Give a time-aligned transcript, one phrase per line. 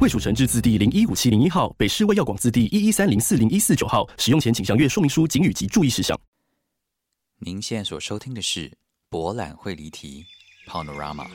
[0.00, 4.08] 卫蜀成字字第零一五七零一号，北市卫药广字第一一三零四零一四九号。
[4.16, 6.16] 使用前请详阅说明书、警语及注意事项。
[7.40, 8.70] 您现在所收听的是
[9.10, 10.24] 博览会离题。
[10.68, 11.26] Panorama。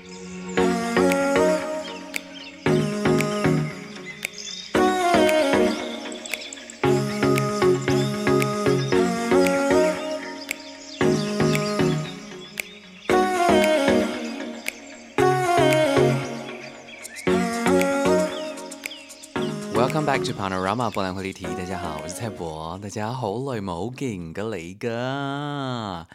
[19.93, 21.43] Welcome back to Panorama 博览会离题。
[21.43, 22.79] 大家好，我是蔡博。
[22.81, 26.07] 大家好耐冇見嘅你噶。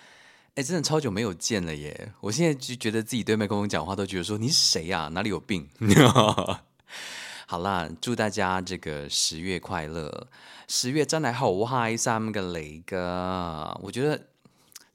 [0.56, 2.12] 哎，真的超久没有见了耶！
[2.20, 5.08] 我现在就觉得自己对麦克风讲话都觉得说你是谁呀？
[5.12, 5.68] 哪里有病？
[7.46, 10.26] 好啦，祝大家这个十月快乐！
[10.66, 14.20] 十月真係好嗨三个雷哥，我觉得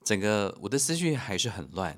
[0.03, 1.97] 整个我的思绪还是很乱。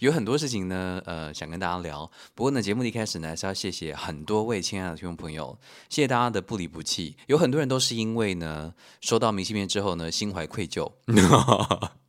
[0.00, 2.10] 有很多事情呢，呃，想跟大家聊。
[2.34, 5.58] 不过呢，节目一开始呢，还是要谢谢很多位亲爱的听众朋友，
[5.88, 7.16] 谢谢大家的不离不弃。
[7.26, 10.90] 有很多人都是因为呢，收到明信片之后呢，心怀愧疚。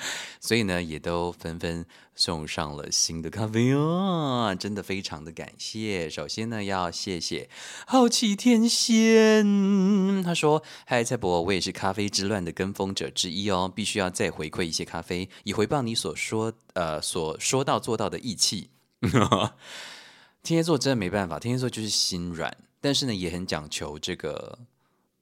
[0.40, 6.08] 所以呢，也都纷纷送上了新的咖啡哦，真的非常的感谢。
[6.08, 7.48] 首先呢，要谢谢
[7.86, 18.70] 好奇天仙，他说：“嗨，蔡博，我也是咖啡之乱的跟风者之一哦，必须要再回馈一些咖啡，以回报你所说呃所说到做到的义气。
[20.42, 24.58] 天蝎座真的没办法，天蝎座就是心软，但是呢，也很讲求这个。”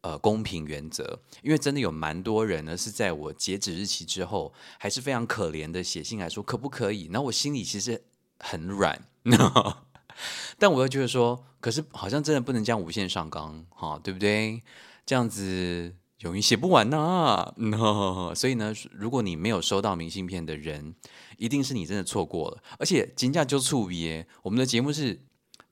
[0.05, 7.07] 呃，公平原则，因为真的有蛮多人呢，是在我截止日期之后，还是非常可怜的写信来说可不可以？
[7.11, 8.05] 然后我心里其实
[8.39, 9.09] 很软，
[10.59, 14.63] 但我又觉得说，可是好像真的不能这样无限上纲，哈，对不对？
[15.07, 17.55] 这样子永远写不完呐。
[18.37, 20.95] 所以呢，如果你没有收到明信片的人，
[21.39, 22.63] 一定是你真的错过了。
[22.79, 25.23] 而且金价就触别，我们的节目是。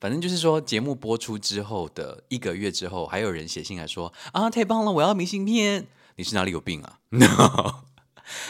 [0.03, 5.87] 反正就是说，节目播出之后的一个月之后，还有人写信来说：“啊，太棒了，我要明信片。”
[6.19, 6.99] 你是哪里有病啊？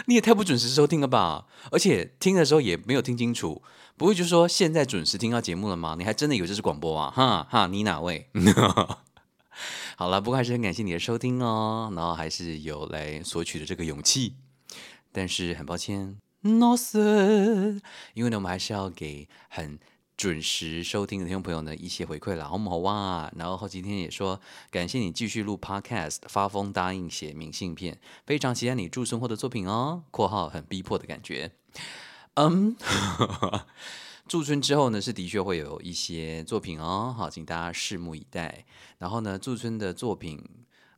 [0.06, 1.44] 你也太不准时收听了吧？
[1.70, 3.60] 而且听的时候也没有听清楚，
[3.98, 5.94] 不会就说现在准时听到节目了吗？
[5.98, 7.10] 你还真的以为这是广播啊？
[7.14, 8.30] 哈哈，你哪位？
[9.98, 14.36] 好了，不过还是很感谢你的收听哦，然后还是有来索取的这个勇气，
[15.12, 17.78] 但是很抱歉，no sir，
[18.14, 19.78] 因为呢，我们还是要给很。
[20.16, 23.32] 准时收听的听众朋友呢，一些回馈啦，好唔好哇？
[23.36, 24.40] 然后后几天也说
[24.70, 30.04] 感谢你继续录 Podcast，发疯答应写明信片，非常期待你祝生活的作品哦。
[30.10, 31.50] 括号很逼迫的感觉，
[32.34, 32.76] 嗯，
[34.28, 38.64] 驻村之后呢，是的确会有一些作品哦，好，请大家拭目以待。
[38.98, 40.40] 然后呢，驻村的作品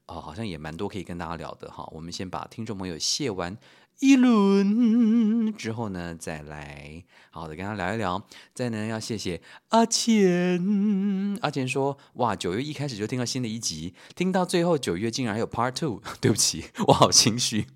[0.07, 1.89] 哦，好像也蛮多可以跟大家聊的哈。
[1.93, 3.57] 我们先把听众朋友谢完。
[4.01, 8.27] 一轮之后呢，再来好的跟他聊一聊。
[8.53, 11.39] 再呢，要谢谢阿钱。
[11.41, 16.03] 阿钱说：“哇，九月一开始就听到新的一集，听到最后九月竟然还有 Part Two。
[16.21, 17.67] 对不起， 我好心虚。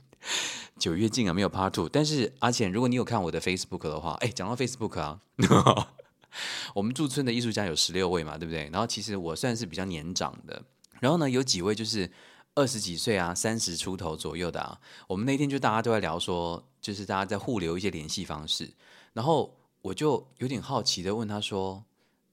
[0.78, 1.88] 九月竟然没有 Part Two。
[1.88, 5.20] 但是阿钱，如果你有看我的 Facebook 的话，哎，讲到 Facebook 啊，
[6.74, 8.68] 我们驻村的艺术家有十六位嘛，对不对？
[8.70, 10.62] 然后其实我算是比较年长的，
[11.00, 12.10] 然后呢，有几位就是。
[12.54, 18.72] 二十几岁啊，三十出头左右的啊，我们那天就大家都在聊说，就是大家在互留一些联系方式，
[19.12, 21.84] 然后我就有点好奇的问他说：“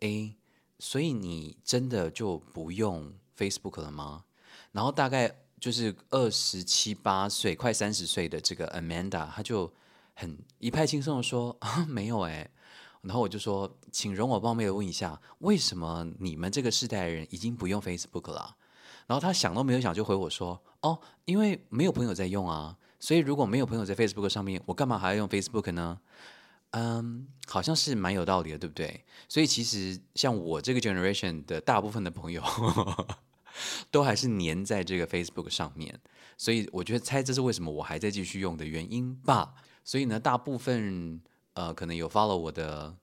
[0.02, 0.34] 哎，
[0.80, 4.24] 所以你真的就不用 Facebook 了吗？”
[4.74, 9.72] 然后大概就是二十七八岁，快三十岁的这个 Amanda，他就
[10.16, 12.50] 很一派轻松的说：“啊，没有哎。”
[13.04, 18.56] 然后我就说：“请容我冒昧的问一下，为什么你们这个世代的人已经不用 Facebook 了？”
[19.08, 26.00] 然后他想都没有想就回我说：“哦，因为没有朋友在用啊，所以如果没有朋友在 Facebook 上面，我干嘛还要用 Facebook 呢？”
[26.72, 29.06] 嗯，好像是蛮有道理的，对不对？
[29.30, 32.44] 所以其实像我这个 generation 的大部分的朋友，
[33.90, 35.98] 都还是黏在这个 Facebook 上面，
[36.38, 39.54] 所以我觉得猜这是为什么我还在继续用的原因吧。
[39.86, 41.22] 所以呢，大部分
[41.54, 42.94] 呃可能有 follow 我的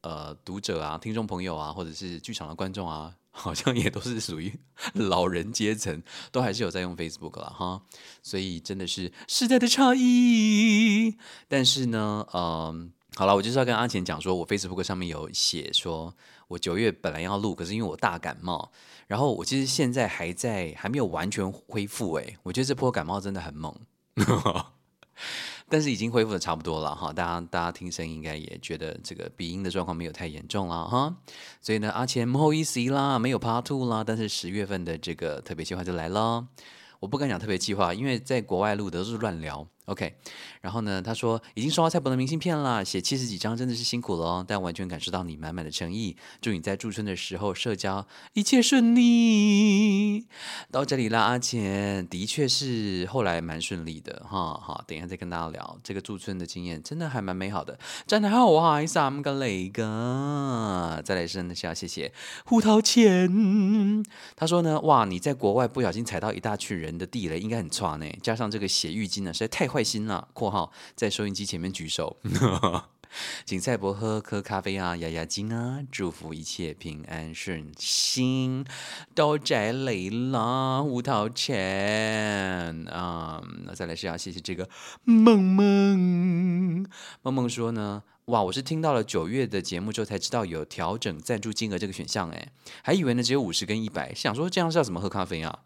[0.00, 3.14] 呃读者啊、听众朋友啊，或者是剧场的观众啊。
[3.30, 4.58] 好像也都是属于
[4.94, 7.82] 老人阶层，都还是有在用 Facebook 了哈，
[8.22, 11.16] 所以真的是时代的差异。
[11.48, 16.14] 但是呢，嗯，好了，我就是要跟阿钱讲说，我 Facebook 上面有写说，
[16.48, 18.70] 我九月本来要录，可是因为我大感冒，
[19.06, 22.14] 然后我其实现在还在还没有完全恢复。
[22.16, 23.74] 诶，我觉得这波感冒真的很猛，
[25.70, 27.12] 但是已经恢复的差不多了哈。
[27.12, 31.16] 大家大家听声音应该也觉得这个鼻音的状况没有太严重了哈。
[31.62, 36.46] 所以呢，阿钱不好意思啦，没有 Part Two 啦，但是十月份的这个特别计划就来了。
[36.98, 39.66] 我不敢讲特别计划，因为在国外录的都是乱聊。
[39.90, 40.14] OK，
[40.60, 46.16] 然后呢，他说已经收到蔡伯的明信片了，写七十几张真的是辛苦了哦，但完全感受到你满满的诚意。
[46.40, 50.28] 祝你在驻村的时候社交一切顺利。
[50.70, 54.60] 到这里啦，阿钱的确是后来蛮顺利的哈。
[54.62, 57.76] 好，等一下再跟大家聊这个驻村的经验，真的还蛮美好的。
[58.06, 62.12] 真的好啊，三个雷哥，再来真的是要谢谢
[62.44, 64.04] 胡桃钱。
[64.36, 68.06] 他说呢，哇，你在国外不小心踩到一大群人的地雷，应该很差呢。
[68.22, 69.79] 加上这个血浴巾呢，实在太坏。
[69.80, 72.18] 开心了，括号在收音机前面举手，
[73.46, 78.66] 请蔡伯喝颗咖啡啊，压压惊啊，祝福一切平安顺心。
[79.14, 84.68] 都宅累了，吴桃钱啊，那再来是要谢谢这个
[85.04, 86.86] 梦梦
[87.22, 92.52] 梦梦说呢，哇，我是听到了九月的节目之后才知道有调整赞助金额这个选项，哎，
[92.82, 95.60] 还以为呢只有五十跟一百，想说这样是要怎么喝咖啡啊？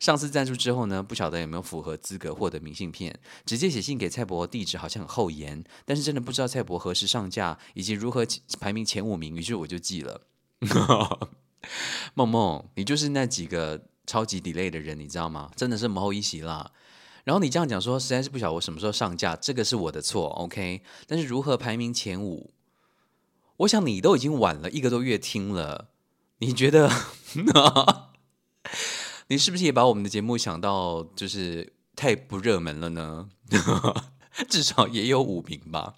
[0.00, 3.18] 上次赞助之后呢，不晓得有没有符合资格获得明信片。
[3.44, 8.26] 直接写信给蔡伯，地址好像很厚颜，但是真的不知道蔡伯何时上架以及如何
[8.60, 10.22] 排名前五名，于是我就记了。
[12.14, 15.50] 梦梦，你就是那几个超级 delay 的人，你知道吗？
[15.54, 16.72] 真的是毛一席啦。
[17.24, 20.82] 然后你这样讲说，实在是不晓得我什么时候上架，这个是我的错，OK？
[21.06, 22.50] 但是如何排名前五？
[23.58, 25.90] 我想你都已经晚了一个多月听了，
[26.38, 26.90] 你觉得？
[29.32, 33.30] 你是不是也把我们的节目想到就是太不热门了呢？
[34.48, 35.94] 至少也有五名吧。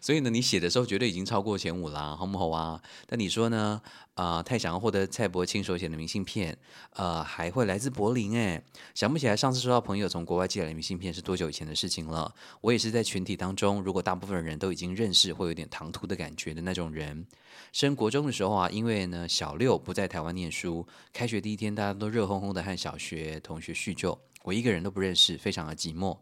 [0.00, 2.82] 所以呢，你写的时候绝对已经超过前五啦，好不好啊？
[3.06, 3.80] 但你说呢？
[4.14, 6.56] 啊，太想要获得蔡伯亲手写的明信片，
[6.94, 8.62] 呃，还会来自柏林哎，
[8.94, 12.34] 想不起来上次收到朋友从国外寄来的明信片是多久以前的事情了。
[12.62, 17.26] 我也是在群体当中，如果大部分人都已经认识，会有点唐突的感觉的那种人。
[17.74, 26.16] 升国中的时候啊，因为呢小六不在台湾念书，开学第一天大家都热烘烘的和小学同学叙旧，我一个人都不认识，非常的寂寞。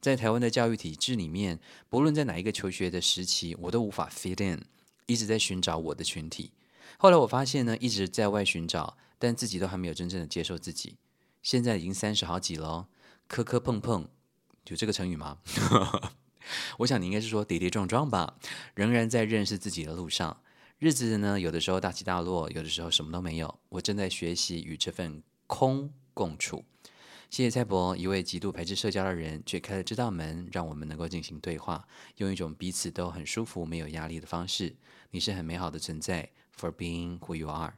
[0.00, 1.58] 在台湾的教育体制里面，
[1.88, 4.64] 不论在哪一个求学的时期，我都无法 fit in，
[5.06, 6.52] 一直在寻找我的群体。
[6.98, 10.96] 后来我发现呢，一直在外寻找，但自己都还没有真正的接受自己。
[11.42, 12.88] 现在已经三十好几了，
[13.26, 14.08] 磕磕碰碰，
[14.68, 15.38] 有这个成语吗？
[16.78, 18.38] 我想你应该是说跌跌撞撞吧，
[18.74, 20.40] 仍然在认识自己的路上。
[20.78, 23.58] 日子呢，有的时候大起大落，有的时候什么都没有。
[23.70, 26.64] 我正在学习与这份空共处。
[27.28, 31.86] 谢谢蔡博，一位极度排斥社交的人，却开了这道门，让我们能够进行对话，
[32.16, 34.74] 用一种彼此都很舒服、没有压力的方式。
[35.10, 37.74] 你是很美好的存在，For being who you are。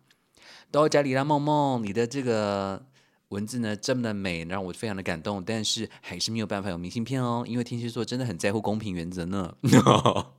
[0.70, 2.86] 多加里拉梦梦，你的这个
[3.30, 9.56] 文字呢这么的美，让我非常的感动，但是还是没有办法有明信片哦，因为天蝎座真的很在乎公平原则呢。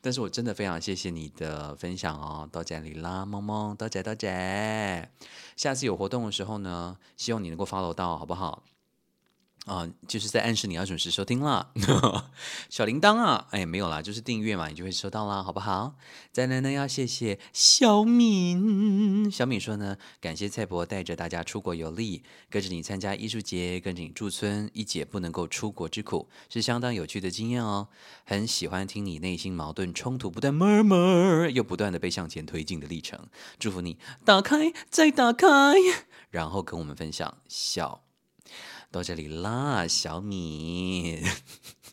[0.00, 4.28] 但是我真的非常谢谢你的分享哦，到这里啦，萌萌，到这到这。
[5.56, 8.62] 下次有活动的时候呢，希望你能够 follow 到，好不好？
[9.66, 11.70] 啊，就是在暗示你要准时收听了，
[12.68, 15.94] 小铃铛啊，哎，没有啦，就是订阅嘛，你就会收到啦，好不好？
[16.32, 27.86] 再来呢，要谢谢小敏，小敏说呢，感谢蔡伯带着大家出国游历，跟着你参加艺术节，跟着你驻村，一解不能够出国之苦，是相当有趣的经验哦。
[28.24, 33.28] 很喜欢听你内心矛盾冲突不断，murmur 又不断的被向前推进的历程，
[33.60, 35.46] 祝福你打开再打开，
[36.30, 38.02] 然后跟我们分享笑。
[38.92, 41.20] 到这里啦，小米。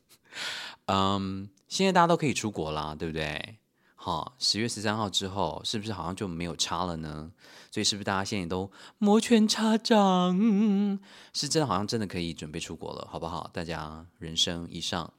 [0.85, 3.57] 嗯，现在大家都可以出国啦，对不对？
[3.95, 7.31] 好，十月十三号之后，是不是好像就没有差了呢？
[7.69, 10.99] 所以是不是大家现在都摩拳擦掌？
[11.33, 13.49] 是真的，好像真的可以准备出国了，好不好？
[13.53, 15.13] 大家人生以上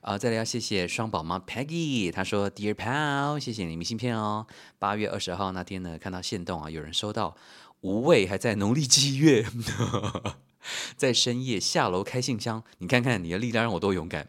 [0.00, 4.46] 啊，再来要谢谢双宝妈 Peggy，她说 Dear Pal，谢谢你明信片哦。
[4.78, 7.36] 八月二十号那天呢，看到线动啊，有人收到
[7.80, 9.44] 无畏还在农历七月。
[10.96, 14.28] 在深夜下楼开信箱，你看看你的力量让我多勇敢。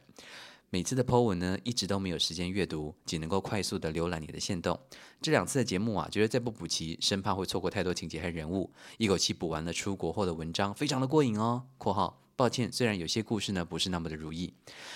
[0.69, 4.79] 每次的 po 文呢，一直都没有时间阅读，仅能够快速的浏览你的线动。
[5.21, 11.63] 这两次的节目啊，觉得再不补齐，生怕会错过太多情节和人物，一口气补完了出国后的文章，非常的过瘾哦。
[11.77, 14.51] 括号抱歉，虽然有些故事呢不是那么的如意。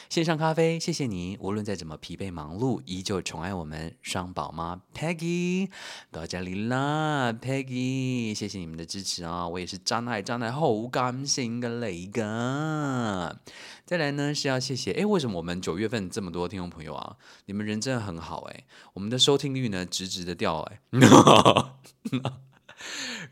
[0.10, 5.70] 线上咖啡，谢谢你，无论再怎么疲惫忙碌，依旧宠爱我们双宝妈 Peggy，
[6.12, 9.48] 到家里啦，Peggy，谢谢你们的支持啊！
[9.48, 13.40] 我也是真爱真爱好感性嘅嚟噶。
[13.86, 17.18] 再来呢是要谢谢，哎，为什么我们九月份这么多听众朋友啊？
[17.46, 20.80] 你们人真的很好哎，我们的收听率呢直直的掉哎，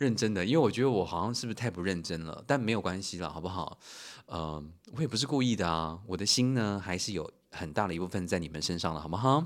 [0.04, 2.44] 认真的，因为我觉得我好像是不是太不认真了？
[2.46, 3.80] 但没有关系了，好不好？
[4.28, 9.46] 嗯，我也不是故意的啊，我的心呢还是有很大的一部分在你们身上了，好不好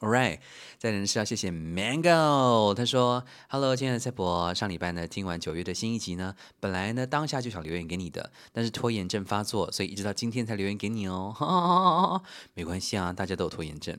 [0.00, 0.38] ？All right，
[0.78, 12.22] 再人是要谢谢 Mango，他说：“Hello，亲爱的蔡伯，上礼拜呢听完九月的新一集呢，本来呢当下就想留言给你的，但是拖延症发作，所以一直到今天才留言给你哦。
[12.54, 13.94] 没关系啊，大家都有拖延症。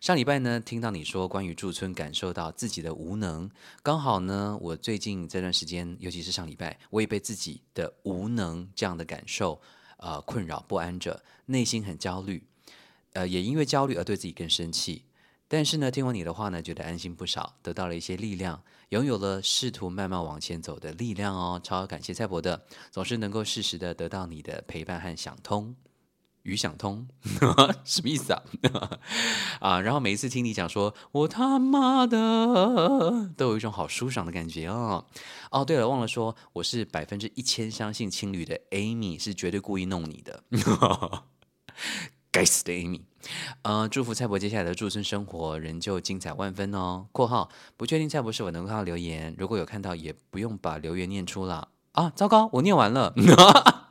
[0.00, 3.50] 上礼拜呢听到你说关于驻村感受到自己的无能，
[3.82, 9.60] 刚好呢我最近这段时间，尤其是上礼拜，我也被自己的无能这样的感受
[9.98, 12.42] 呃困扰不安着，内心很焦虑，
[13.12, 15.04] 呃也因为焦虑而对自己更生气。”
[15.54, 21.60] 但是呢，听完你的话呢，觉得安心不少，得到了一些力量，拥有了试图慢慢往前走的力量哦。
[21.62, 25.76] 超感谢蔡伯的，总是能够适时的得到你的陪伴和想通
[26.42, 27.06] 与想通，
[27.86, 28.42] 什么意思啊？
[29.62, 35.06] 啊，然后每一次听你讲说我他妈的，都有一种好舒爽的感觉哦。
[35.52, 40.42] 哦，对了，忘了说，我是百分之一千相信青旅的 Amy 是绝对故意弄你的。
[42.34, 43.02] 该死的 Amy，
[43.62, 47.06] 呃，祝福蔡伯接下来的驻村生活仍旧精彩万分哦。
[47.12, 52.10] 括号不确定蔡伯是否能看到留言，如果有看到，也不用把留言念出了啊。
[52.10, 53.14] 糟糕，我念完了，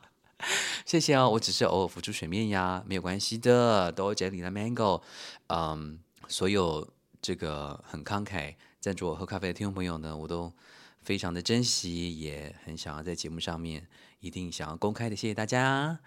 [0.85, 1.29] 谢谢哦。
[1.29, 3.89] 我只是偶尔浮出水面呀，没有关系的。
[3.93, 5.01] 都整理了 Mango，
[5.47, 6.85] 嗯，所有
[7.21, 10.51] 这个很慷慨赞助我喝咖啡的听众朋友呢，我都
[11.01, 13.87] 非常的珍惜，也很想要在节目上面
[14.19, 15.99] 一定想要公开的，谢谢大家。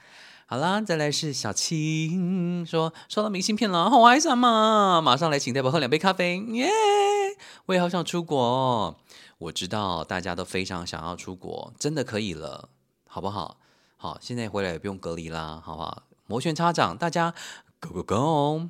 [0.48, 5.00] 好啦，再来是小青说收到明信片了，好开心嘛！
[5.00, 6.70] 马上来请代表喝两杯咖啡，耶！
[7.66, 8.96] 我也好想出国，
[9.38, 12.68] 我知道大家都非常想要出国，真的可以了，
[13.08, 13.56] 好不好？
[13.96, 16.04] 好，现在回来也不用隔离啦，好不好？
[16.28, 17.34] 摩拳擦掌，大家
[17.80, 18.68] go go go！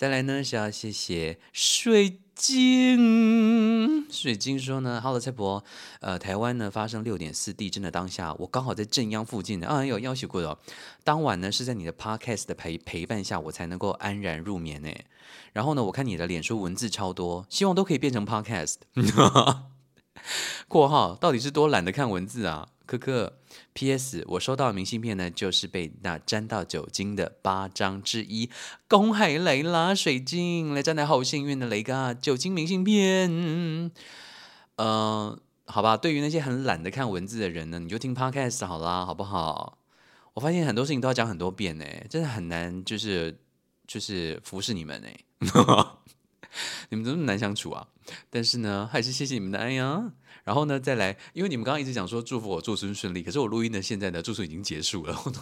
[0.00, 2.20] 再来呢是要谢谢水。
[2.34, 5.62] 晶水晶说呢，Hello 蔡伯，
[6.00, 10.48] 呃，台湾呢发生六点四地震的当下，我刚好在正央附近的，啊，有要求过的。
[10.48, 10.58] 哦
[11.04, 14.88] 当晚呢是在你的 Podcast 的陪陪伴下，我才能够安然入眠呢。
[15.52, 18.76] 然后呢，我看你的脸书文字超多，希望都可以变成 Podcast。
[20.66, 22.68] 括号到底是多懒得看文字啊？
[22.90, 23.38] 可可
[23.72, 24.24] ，P.S.
[24.26, 28.50] 我收到的明信片呢，就是被那沾到酒精的八张之一。
[28.88, 33.30] 恭喜雷啦，水晶，来真的好幸运的雷哥，酒精明信片。
[34.76, 39.78] 嗯，好吧，对于那些很懒得看文字的人呢，你就听 Podcast 好啦，好不好？
[40.34, 43.38] 我发现很多事情都要讲很多遍呢，真的很难，就是
[43.86, 45.08] 就是服侍你们呢。
[46.90, 47.88] 你们怎么难相处啊？
[48.28, 50.12] 但是呢，还是谢谢你们的爱呀。
[50.42, 55.32] 然后呢，再来，因为你们刚刚一直讲说祝福我驻村顺利，可是我录音的现在呢，住宿已经结束了， 我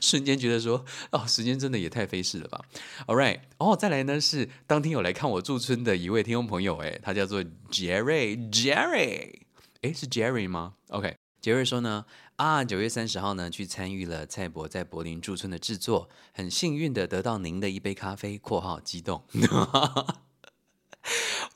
[0.00, 0.82] 瞬间觉得说，
[1.12, 2.64] 哦，时间真的也太飞逝了吧。
[3.06, 9.40] All right，哦，再来呢是当天有来看我驻村的一位听众朋友，哎，他叫做 Jerry，Jerry，
[9.82, 12.06] 哎，是 Jerry 吗？OK，Jerry 说呢，
[12.36, 19.22] 啊，九月三十号呢去参与了蔡伯在柏林驻村的制作，很幸运的得到您的一杯咖啡（括号激动）。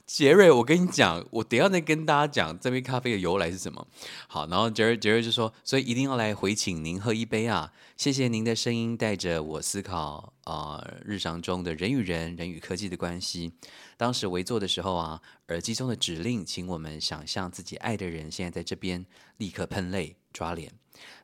[0.06, 3.86] 杰 瑞，我跟你讲，我等下再跟大家讲这杯咖啡的由来是什么。
[4.28, 7.72] 好，然后杰瑞，杰瑞就说，所以一定要来回请您喝一杯啊！
[7.96, 13.52] 谢谢您的声音，带着我思考啊，日常中的人与人、人与科技的关系。
[13.96, 19.04] 当时围坐的时候啊，耳机中的指令，请我们想象自己爱的人现在在这边，
[19.36, 20.72] 立刻喷泪抓脸。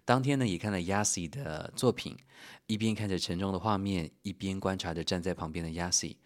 [0.04, 2.16] 当天呢，也看了 Yasi 的作品，
[2.66, 6.16] 一边看着沉重的画面，一边观察着站在旁边的 Yasi。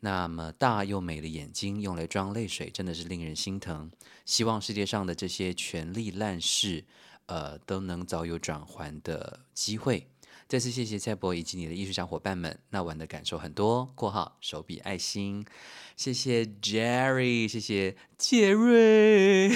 [0.00, 3.90] 那么大又美的眼睛用来装泪水，真的是令人心疼。
[4.24, 6.84] 希望世界上的这些权力烂事，
[7.26, 10.08] 呃，都能早有转圜的机会。
[10.48, 13.86] 再次谢谢蔡博以及你的艺术小伙伴们，那晚的感受很多。
[13.94, 15.44] 括号手比爱心，
[15.96, 19.50] 谢谢 Jerry，谢谢杰瑞。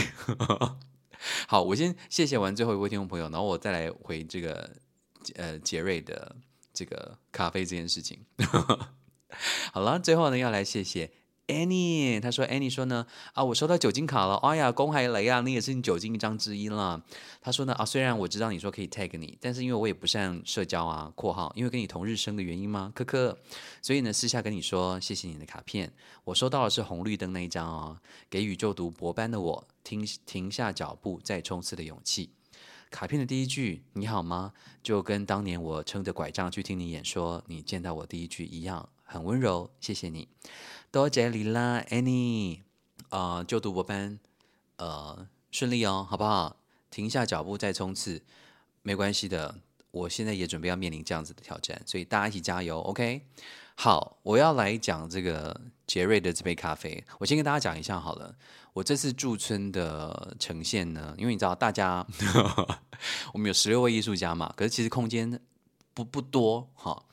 [1.49, 4.71] 好，我先谢谢完最后一位听众朋友，然后我再来回这个
[5.35, 6.37] 呃杰瑞的
[6.73, 8.25] 这个咖啡这件事情。
[9.73, 11.11] 好了，最后呢要来谢谢
[11.47, 17.05] Annie，他说 Annie 说呢啊，我收到酒精卡了，哎呀，公海雷啊，你也是你酒精一张之一了。
[17.43, 22.91] 他说呢啊，虽然我知道你说可以 tag 你，但是因为我也不善社交啊，括号因为跟你同日生的原因吗？
[22.95, 23.37] 科科，
[23.83, 25.93] 所以呢私下跟你说谢谢你的卡片，
[26.25, 27.99] 我收到的是红绿灯那一张哦，
[28.31, 32.31] 给宇宙读博班的我停停下脚步再冲刺的勇气。
[32.91, 39.71] 卡片的第一句“你好吗”，就跟当年我撑着拐杖去听你演说，你见到我第一句一样，很温柔。
[39.79, 40.29] 谢谢你，
[40.91, 42.61] 多谢你啦，Annie。
[43.11, 44.19] 啊，就读博班，
[44.77, 46.57] 呃，顺利哦，好不好？
[46.91, 48.21] 停下脚步再冲刺，
[48.83, 49.55] 没关系的。
[49.93, 53.25] 我现在也准备要面临这样子的挑战，所以大家一起加油，OK？
[53.77, 57.05] 好，我要来讲这个杰瑞的这杯咖啡。
[57.21, 58.35] 我先跟大家讲一下好了。
[58.73, 62.05] 我这次驻村的呈现呢，因为你知道，大家
[63.33, 65.41] 我们有十六位艺术家嘛，可是其实空间
[65.93, 67.05] 不不多哈，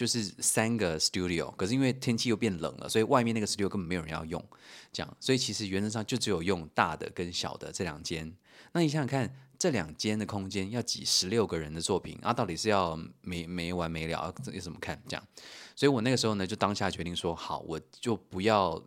[0.00, 1.54] 就是三个 studio。
[1.56, 4.42] 可是因为天气又变冷了，所以外面那个 studio 根本没有人要用，
[4.90, 8.34] 这样，所以其实原则上就只有用大的跟小的这两间。
[8.72, 9.30] 那你想想看。
[9.60, 14.34] 这两间的空间要挤十六个人的作品啊，到底是要没没完没了？
[14.50, 15.22] 有怎么看这样？
[15.76, 18.82] 所以我那个时候呢，就当下决定说，好，我就不要。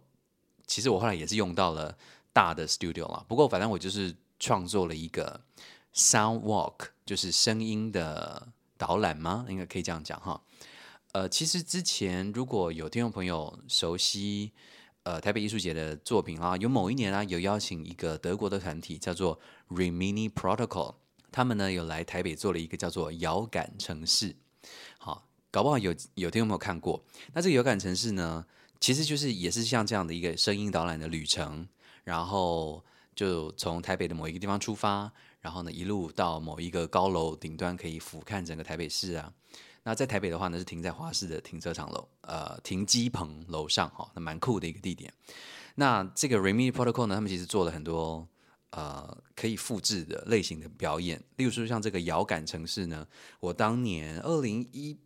[0.65, 1.95] 其实我后来也是用到了
[2.33, 5.39] 大的 studio 了，不过反正我就是创作了一个
[5.93, 9.45] sound walk，就是声音的导览吗？
[9.47, 10.41] 应该可以这样讲哈。
[11.13, 14.51] 呃，其实之前如果有听众朋友熟悉。
[15.05, 20.95] 呃，台北艺术节的作品啊，有某一年啊，有邀请一个德国的团体叫做 Remini Protocol，
[21.29, 24.33] 他们呢有来台北做了一个叫做遥感城市。
[24.97, 27.03] 好，搞不好有有听有没有看过？
[27.33, 28.45] 那这个遥感城市呢，
[28.79, 31.67] 其实就是也是像这样的一个声音导览的旅程，
[32.05, 32.81] 然后
[33.13, 39.33] 就从台北的某一个地方出发，然后呢一路到某一个高楼顶端，可以俯瞰整个台北市啊。
[39.83, 45.13] 那在台北的话呢，是停在华市的停车场楼，呃，停机棚楼上哈，那蛮酷的一个地点。
[45.75, 48.27] 那这个 Remi Protocol 呢，他们其实做了很多
[48.69, 53.05] 呃可以复制的类型的表演，例如说像这个遥感城市呢，
[53.39, 54.97] 我当年二零一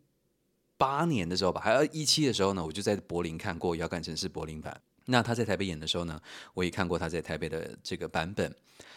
[0.76, 4.80] 八年的时候吧，还有一七的时候呢，我就在柏林看过遥感城市柏林版。
[5.06, 6.20] 那他在台北演的时候呢，
[6.52, 8.54] 我也看过他在台北的这个版本。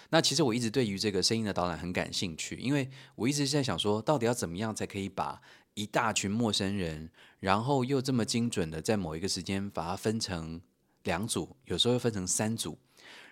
[0.09, 5.41] 那其实我一直对于这个声音的导览很感兴趣，因为我一直是在想说，到底要怎么样才可以把
[5.73, 7.09] 一大群陌生人，
[7.39, 10.61] 然后又这么精准的在某一个时间把它分成
[11.03, 12.77] 两组，有时候又分成三组，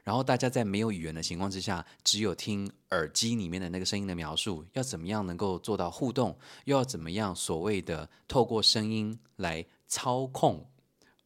[0.03, 10.65] 然后大家在没有语言的情况之下，只有听耳机里面的那个声音的描述，要怎么样能够做到互动，又要怎么样所谓的透过声音来操控。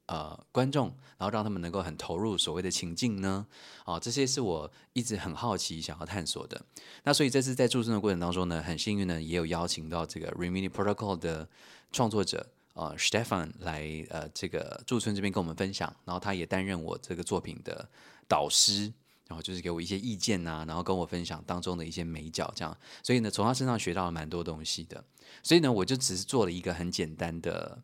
[0.08, 3.48] 呃，观众，然后让他们能够很投入所谓的情境呢？
[3.86, 6.62] 哦，这些是我一直很好奇想要探索的。
[7.06, 11.48] 那所以这次在驻村的过程当中呢，很幸运呢，也有邀请到这个 Remini Protocol 的
[11.94, 17.88] 创作者呃 Stefan 来呃这个驻村这边跟我们分享，然后他也担任我这个作品的
[18.28, 18.92] 导师，
[19.30, 22.78] 然后就是给我一些意见呐，然后跟我分享当中的一些美角，这样。
[23.02, 25.02] 所以呢，从他身上学到了蛮多东西的。
[25.42, 27.82] 所以呢，我就只是做了一个很简单的。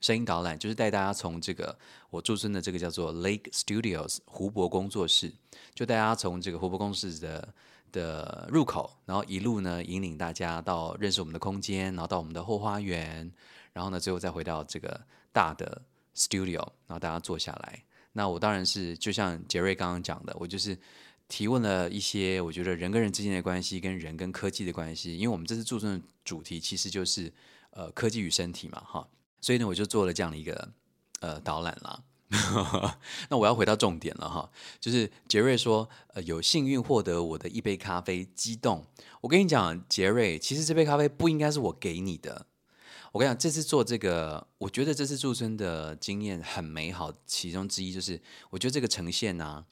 [0.00, 1.76] 声音导览就是带大家从这个
[2.10, 5.32] 我驻村的这个叫做 Lake Studios 湖泊工作室，
[5.74, 7.54] 就带大家从这个湖泊工作室的
[7.90, 13.30] 的入口，然后一路呢引领大家到认识我们的空间，然后到我们的后花园，
[13.72, 15.00] 然后呢最后再回到这个
[15.32, 15.82] 大的
[16.14, 17.82] Studio，然后大家坐下来。
[18.12, 20.78] 那我当然是就像杰瑞刚刚讲的，我就是
[21.28, 27.32] 提问了一些我觉得人跟人之间的关系，跟人跟科技的关系，因为我们这次驻村的主题其实就是
[27.70, 29.08] 呃科技与身体嘛，哈。
[29.40, 30.68] 所以呢，我就做了这样的一个
[31.20, 32.02] 呃导览啦。
[33.30, 38.84] 那我要回到重点了哈，就是杰瑞说，呃，有幸运获得我的一杯咖啡，激动。
[39.22, 42.44] 我跟你讲，杰瑞，其实这杯咖啡不应该是我给你的。
[43.12, 48.20] 我跟你讲，这次做这个，我觉得这次驻村的经验很美好，其中之一就是，
[48.50, 49.64] 我觉得这个呈现呢。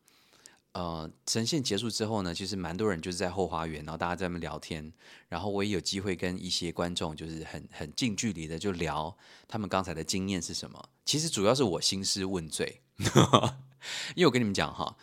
[0.76, 4.92] 呃，呈现结束之后呢，其实蛮多人就是在后花园，然后大家在那边聊天，
[5.26, 9.16] 然后我也有机会跟一些观众就是很很近距离的就聊
[9.48, 10.90] 他们刚才的经验是什么。
[11.06, 12.82] 其实主要是我兴师问罪，
[14.14, 14.94] 因为我跟你们讲哈，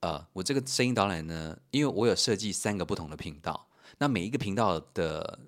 [0.00, 5.38] 呃，我这个声音导览呢，因为我有设计三个不同的频道，那每一个频道的。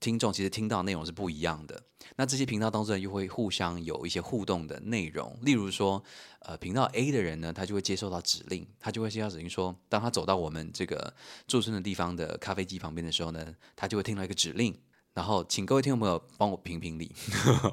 [0.00, 1.80] 听众其实听到内容是不一样的，
[2.16, 6.02] 那这些频道当中又会互相有一些互动的内容，例如说，
[6.40, 11.12] 呃，频道 A 的人呢，他就会接受到指令，他就会接到指令说，当他走到我们这个
[11.46, 14.74] 驻村的地方的咖啡机旁边的时候呢，他就会听到一个指令，
[15.12, 17.14] 然后请各位听众朋友帮我评评理，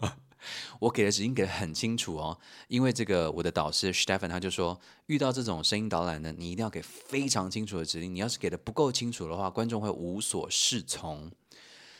[0.79, 2.37] 我给的指令给的很清楚哦，
[2.67, 11.31] 因为这个我的导师 Stephen 他就说，遇到这种声音导览呢，你一定要给非常清楚的指令，你要是给的不够清楚的话，观众会无所适从。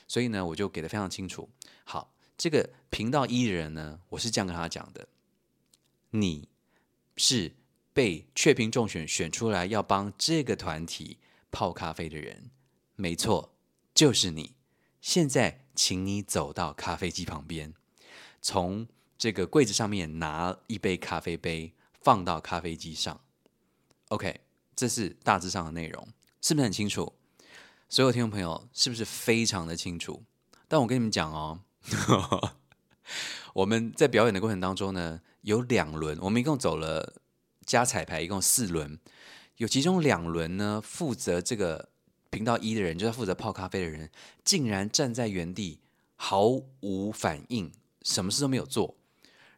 [0.08, 1.50] 所以呢，我就给的非常清楚。
[1.84, 5.08] 好，这个频道一的人呢，我是这样跟他讲的：
[6.12, 6.48] 你
[7.17, 7.56] 是
[7.93, 11.17] 被雀屏中选选出来要帮这个团体
[11.52, 12.52] 泡咖啡的人，
[12.96, 13.56] 没错，
[13.93, 14.56] 就是你。
[15.02, 17.74] 现在，请你走到咖啡机旁边，
[18.41, 23.22] 从这个柜子上面拿一杯咖啡杯，放到咖啡机上。
[24.10, 24.41] OK，
[24.76, 26.08] 这是大致上的内容，
[26.41, 27.13] 是不是很清楚？
[27.89, 30.23] 所有听众朋友是不是非常的清楚？
[30.67, 31.62] 但我跟你们讲哦，
[33.56, 37.21] 我们在表演的过程当中呢，有两轮，我们一共走了
[37.65, 39.00] 加彩排，一共四轮，
[39.56, 41.88] 有其中两轮呢，负责这个
[42.30, 44.12] 频道一的人，就是负责泡咖啡的人，
[44.43, 45.80] 竟然站在原地
[46.17, 46.47] 毫
[46.82, 47.71] 无反应，
[48.02, 48.97] 什么事都没有做。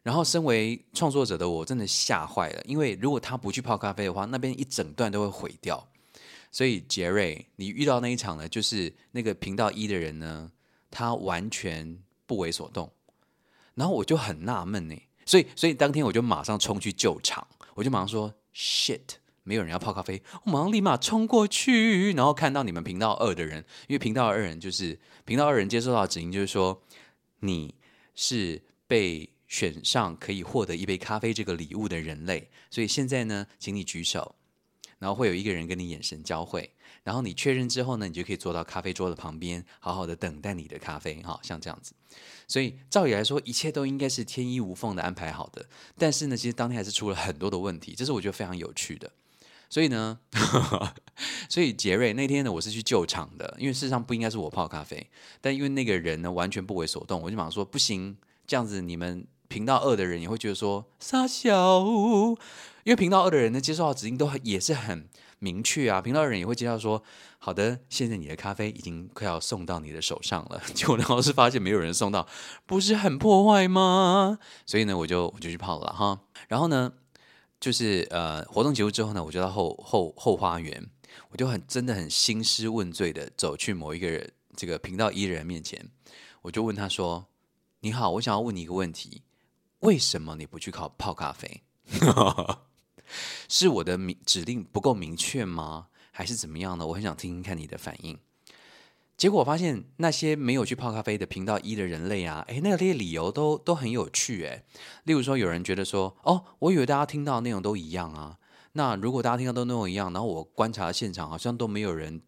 [0.04, 5.89] 然后，身为创作者的我，真的吓坏了，因为如果他不去泡咖啡的话，那边一整段都会毁掉。
[6.50, 10.50] 所以，杰瑞，你遇到那一场呢，就是那个频道一的人呢，
[10.90, 12.92] 他完全不为所动。
[13.74, 19.00] 然后我就很纳闷呢，所以，所以当天我就马上冲去救场，我就马上说：“shit，
[19.42, 26.82] 没有人要泡咖啡。”我马上立马冲过去，然后看到你们频道二的人，因为频道二人就是频道二人接收到指令，就是说
[27.40, 27.74] 你
[28.14, 29.30] 是被。
[29.50, 34.36] 选上可以获得一杯咖啡这个礼物的人类，所以现在呢，请你举手，
[35.00, 36.70] 然后会有一个人跟你眼神交汇，
[37.02, 41.94] 然后你确认之后呢，你就可以坐到咖啡桌的旁边，好好的等待你的咖啡，哈，像这样子。
[42.46, 49.10] 所以照理来说，一切都应该是天衣无缝的安排好的，但是呢，其实当天还是出了很多的问题，这是我觉得非常有趣的。
[49.70, 50.18] 所以呢，
[51.48, 55.08] 所以杰瑞那天呢，我是去救场的，因为事实上不应该是我泡咖啡，
[55.40, 59.26] 但因为那个人呢完全不为所动，我就马上说不行，这样子你们。
[59.50, 61.84] 频道二的人也会觉得说傻小，
[62.84, 66.00] 因为频道二的人呢接受到指令都也是很明确啊。
[66.00, 67.02] 频道二人也会接到说，
[67.38, 70.60] 好的，现在你的咖啡已经快要送到你的手上了。
[70.74, 72.26] 结果呢，是发现没有人送到，
[72.66, 74.38] 不是很破坏吗？
[74.64, 76.20] 所以呢，我就我就去泡了哈。
[76.48, 76.92] 然后呢，
[77.60, 80.88] 就是呃活动结束之后呢，我就到后后后花园，
[81.30, 85.90] 我就很真的很兴师问罪的走去某一个人这个频道一人面前，
[86.42, 87.26] 我就问他说
[87.80, 89.22] ：“你好，我想要问你一个问题。”
[89.80, 91.62] 为什么你不去考泡咖啡？
[93.48, 95.88] 是我的明指令不够明确吗？
[96.12, 96.86] 还是怎么样呢？
[96.86, 98.18] 我很想听听看你的反应。
[99.16, 104.64] 结果我发现那些没有去泡咖啡的频道一的人类啊，诶，那些理由都都很有趣诶。
[105.04, 108.38] 例如说，有人觉得说，哦，我以为大家听到的内容都一样啊。
[108.72, 112.22] 那如果大家听到都内容一样，然后我观察现场好像都没有人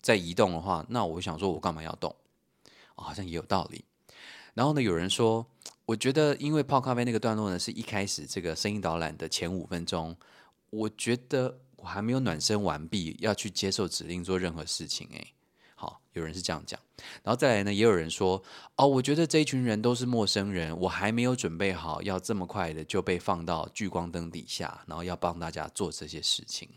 [0.00, 2.14] 在移动的话，那我想说，我干嘛要动？
[2.96, 3.84] 好像也有道理。
[4.54, 5.46] 然后呢，有人说。
[5.90, 10.16] 我觉得，因为泡咖啡那个段落呢，是一开始这个声音导览的前五分钟，
[10.70, 15.08] 我觉得我还没有暖身完毕，要去接受指令做任何事情。
[15.10, 15.34] 诶，
[15.74, 16.78] 好，有人是这样讲，
[17.24, 18.40] 然后再来呢，也有人说，
[18.76, 26.68] 哦，我觉得这一群人都是陌生人，我还没有准备好要这么快的就被放到聚光灯底下，然后要帮大家做这些事情。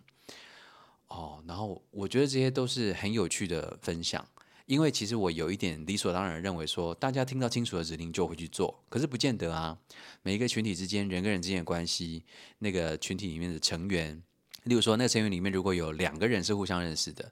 [1.10, 4.28] 哦，然后我觉得这些都是很有趣的分享。
[4.66, 9.78] 因为其实我有一点理所当然认为说，大家听到清楚的指令就会去做，可是不见得啊。
[10.22, 12.24] 每一个群体之间，人跟人之间的关系，
[12.60, 14.24] 那个群体里面的成员，
[14.64, 17.30] 例如说那个成员里面如果有两个人是互相认识的，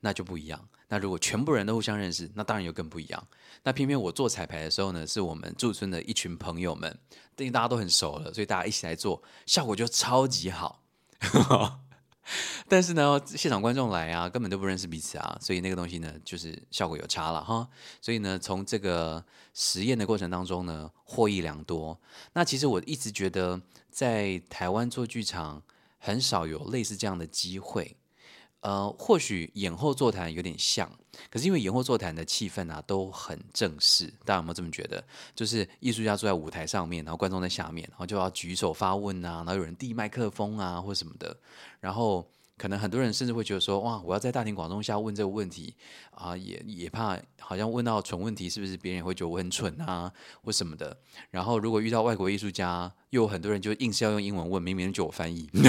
[0.00, 0.68] 那就不一样。
[0.88, 3.26] 那如果全部人都互相认识，那当然又更不一样。
[3.62, 6.96] 那偏偏我做彩排的时候呢，是我们驻村的一群朋友们，
[7.38, 10.82] 因为大家都很熟了，所以大家一起来做，效果就超级好。
[12.68, 17.68] 但是呢，现场观众来啊，根本都不认识彼此啊，所以那个东西呢，就是效果有差了哈。
[18.00, 21.98] 所以呢，从这个实验的过程当中呢，获益良多。
[22.32, 23.60] 那其实我一直觉得，
[23.90, 25.62] 在台湾做剧场
[25.98, 27.96] 很少有类似这样的机会。
[28.64, 30.90] 呃，或许演后座谈有点像，
[31.30, 35.04] 可是因为演后座谈的气氛啊都很正式，大家有没有这么觉得？
[35.34, 41.36] 就是艺术家坐在舞台上面，然后观众在下面，然后就要举手发问啊，然后有人递麦克风啊或什么的，
[41.78, 45.74] 然后可能很多人甚至会觉得说，哇，我要在大庭广众下问这个问题
[46.12, 50.10] 啊，也也怕好像问到蠢问题，是不是别人也会觉得我很蠢啊
[50.42, 50.96] 或什么的？
[51.30, 55.50] 然后如果遇到外国艺术家，又有很多人就硬是要用英文问，明明就我翻译。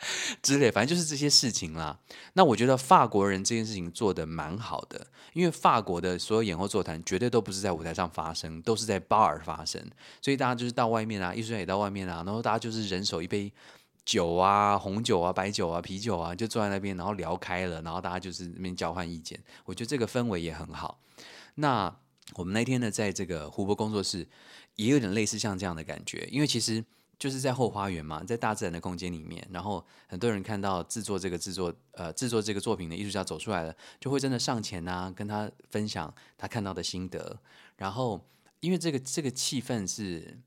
[0.42, 1.98] 之类，反正就是这些事情啦。
[2.34, 9.80] 那我觉得法国人这件事情做的蛮好的，因为法国的所有演后座谈绝对都不是在舞台上发生，都是在 bar 发生。
[10.20, 13.52] 所以大家就是到外面啊，艺术家也到外面啊，然后大家就是人手一杯
[14.04, 19.38] 酒啊，红酒啊、白酒啊、啤酒啊，就坐在那边，然后聊开了，然后大家就是那边交换意见。
[19.64, 21.00] 我觉得这个氛围也很好。
[21.56, 21.94] 那
[22.34, 24.28] 我们那天呢，在这个湖泊工作室，
[24.74, 26.84] 也有点类似像这样的感觉，因为其实。
[27.18, 37.38] 就是在后花园嘛，在大自然的空间里面，然后很多人看到制作这个制作呃制作这个作品的艺术家走出来了，就会真的上前啊，跟他分享他看到的心得。
[37.76, 38.22] 然后
[38.60, 40.38] 因为这个这个气氛是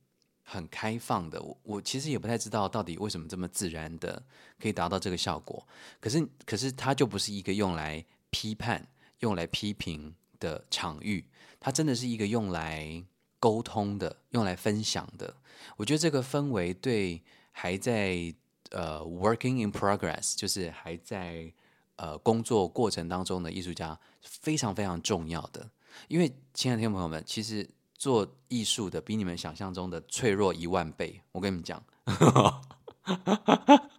[0.44, 4.22] 很开放的，我我其实也不太知道到底为什么这么自然的
[4.60, 5.68] 可以达到这个效果。
[6.00, 8.88] 可是可是它就不是一个用来批判、
[9.20, 11.26] 用来批评的场域，
[11.60, 13.04] 它真的是一个用来。
[13.40, 15.34] 沟通的，用来分享的，
[15.78, 17.22] 我觉得这个氛围对
[17.52, 18.34] 还在
[18.72, 21.52] 呃 working in progress，就是还在
[21.96, 25.70] 呃工作过程当中的艺术家非常非常重要的。
[26.08, 31.22] 因为亲爱的听众朋友们，其实做艺术的比你们想象中的脆弱一万倍。
[31.32, 31.84] 我跟你们讲。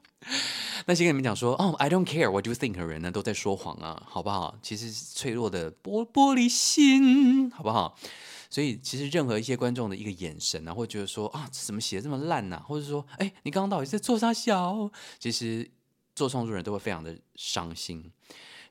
[0.86, 4.56] 那些跟你们讲说哦，I don't care what you think 的人呢，都在说谎啊，好不好？
[4.62, 7.96] 其实脆弱的玻玻璃心，好不好？
[8.50, 12.60] 所以其实任何一些观众的一个眼神啊，会觉得说啊，怎么写的这么烂呐？
[12.66, 14.34] 或者说，哎，你刚刚到底在做啥？
[14.34, 15.70] 小，其实
[16.14, 18.10] 做创作人都会非常的伤心。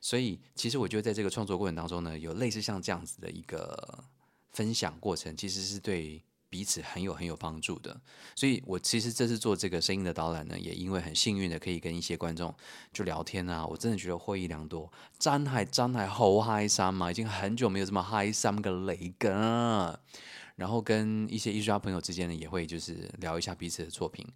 [0.00, 4.04] 所以其实我觉得在这个创作过程当中呢，有类似像这样子的一个
[4.52, 6.22] 分享过程，其实是对。
[6.50, 7.98] 彼此很有很有帮助的，
[8.34, 12.52] 所以我其实这次做这个声音的导览呢，也因为很幸运的可以跟一些观众
[12.92, 14.92] 就聊天啊，我真的觉得获益良多。
[15.16, 19.32] 张海张海好嗨三嘛，已经很久没有这么嗨三个雷根。
[20.56, 24.26] 然后跟一些艺术家朋友之间呢，也会就是聊一下彼此的作品。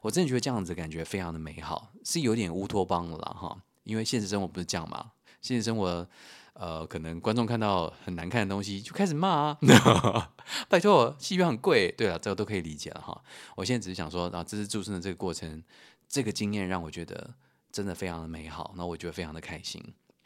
[0.00, 3.60] 我真的觉得这样子感觉非常的美好，是有点乌托邦了哈。
[3.82, 5.10] 因为现实生活不是这样嘛，
[5.42, 6.08] 现实生活。
[6.54, 9.58] 呃，可能观众看到很难看的东西就开始骂啊！
[10.70, 11.92] 拜托，戏院很贵。
[11.98, 13.22] 对了，这个都可以理解了哈。
[13.56, 15.62] 我现在只是想说，啊，这次驻村的这个过程，
[16.08, 17.34] 这个经验让我觉得
[17.72, 19.82] 真的非常的美好，那我觉得非常的开心。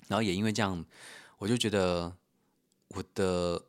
[0.08, 0.84] 然后也因为这样，
[1.38, 2.14] 我就觉得
[2.88, 3.62] 我的，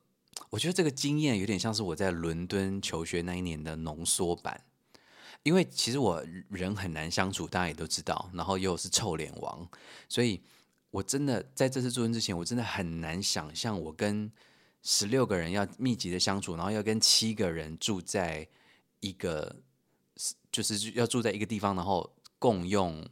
[0.49, 4.65] 我觉得这个经验有点像是我在伦敦求学那一年的浓缩版。
[5.43, 9.65] 因为其实我人很难相处，大家也都知道，然后又是臭脸王，
[10.09, 10.41] 所以。
[10.91, 14.31] 我真的在这次驻村之前，我真的很难想象我跟
[14.81, 18.47] 十六个人要密集的相处，然后要跟七个人住在
[18.99, 19.55] 一个，
[20.51, 23.07] 就是要住在一个地方，然后共用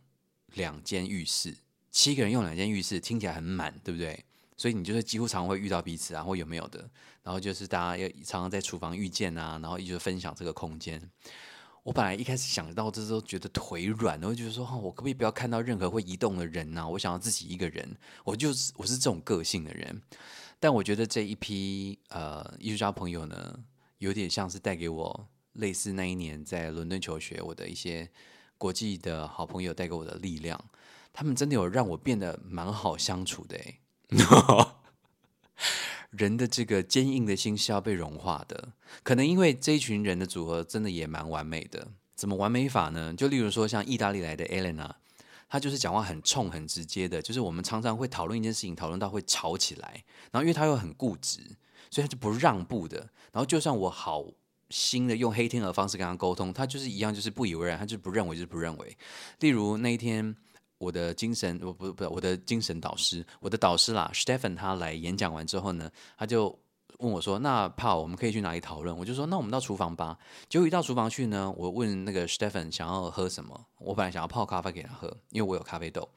[0.54, 1.56] 两间浴室。
[1.92, 4.26] 七个人用两间浴室，听起来很满，对不对？
[4.56, 6.80] 所以你就是几乎常会遇到彼此啊，或有没有的？
[7.22, 11.00] 然后就是大家要常常在厨房遇见啊，然后一直分享这个空间。
[11.88, 16.86] 我本来一开始想到这都觉得腿软，我就觉得说，我可不可以不要看到任何会移动的人呢？
[16.86, 20.02] 我想要自己一个人，我就是我是这种个性的人。
[20.60, 23.58] 但我觉得这一批呃艺术家朋友呢，
[24.00, 28.12] 有点像是带给我类似那一年在伦敦求学我的一些
[28.58, 30.62] 国际的好朋友带给我的力量。
[31.14, 33.80] 他们真的有让我变得蛮好相处的哎。
[36.18, 41.88] 人的这个坚硬的心是要被融化的，可能因为这一群人的组合真的也蛮完美的。
[42.16, 43.14] 怎么完美法呢？
[43.16, 44.92] 就例如说像意大利来的 Elena，
[45.48, 50.04] 她就是讲话很冲、很直接的，就是我们常常会讨论一件事情，讨论到会吵起来。
[50.32, 51.40] 然后因为她又很固执，
[51.92, 52.98] 所以她就不让步的。
[53.32, 54.26] 然后就算我好
[54.70, 58.98] 心的用黑天鹅方式跟她沟通，她就是一样，就是不以为然，她就不认为，就是不认为。
[59.40, 60.36] 例如那一天。
[60.78, 66.58] 我的精神，我不不，我的精神导师，我的导师啦，Stephen，他来演讲完之后呢，他就
[67.00, 70.18] 问我说：“那怕我们可以去哪里讨论？”我就说：“那我们到厨房吧。”
[70.50, 76.08] 结果一到厨房去呢，我问那个 Stephen 想要喝什么，我本来想要泡咖啡给他喝，因为我有咖啡豆。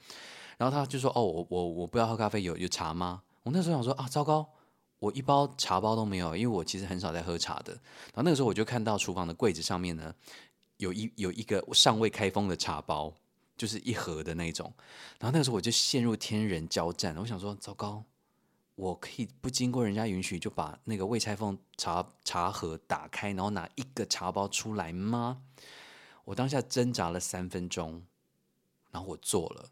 [0.56, 4.46] 然后他就说：“哦，我我我不要喝咖啡，有有茶吗？”我那时候想说：“啊，糟糕，
[4.98, 7.72] 我一包茶包都没有，因为我其实很少在喝茶的。”
[8.12, 10.14] 然后那个时候我就看到厨房的柜子上面呢，
[10.76, 13.12] 有一有一个尚未开封的茶包。
[13.60, 14.72] 就是一盒的那种，
[15.18, 17.14] 然后那个时候我就陷入天人交战。
[17.18, 18.02] 我想说，糟糕，
[18.74, 25.42] 我可以不经过人家允许就把那个未拆封茶茶盒打开，然后拿一个茶包出来吗？
[26.24, 28.02] 我当下挣扎了三分钟，
[28.90, 29.68] 然后我做了。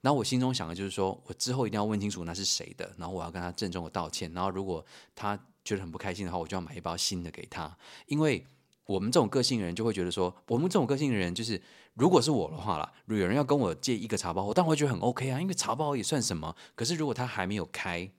[0.00, 4.32] 然后我心中想的就是说，我之后一定要问清楚那是谁的，然后我要跟他郑重的道歉。
[4.32, 4.82] 然后如果
[5.14, 8.46] 他觉得很不开心的话，我就要买一包新的给他，因为。
[8.88, 11.60] 我们这种个性的人就会觉得说，我们这种个性的人就是，
[11.92, 16.56] 如果是我的话啦，如果有人要跟我借一个茶包，我当然会觉得很 OK 啊，因为茶包也算什么。
[16.74, 18.10] 可是如果他还没有开，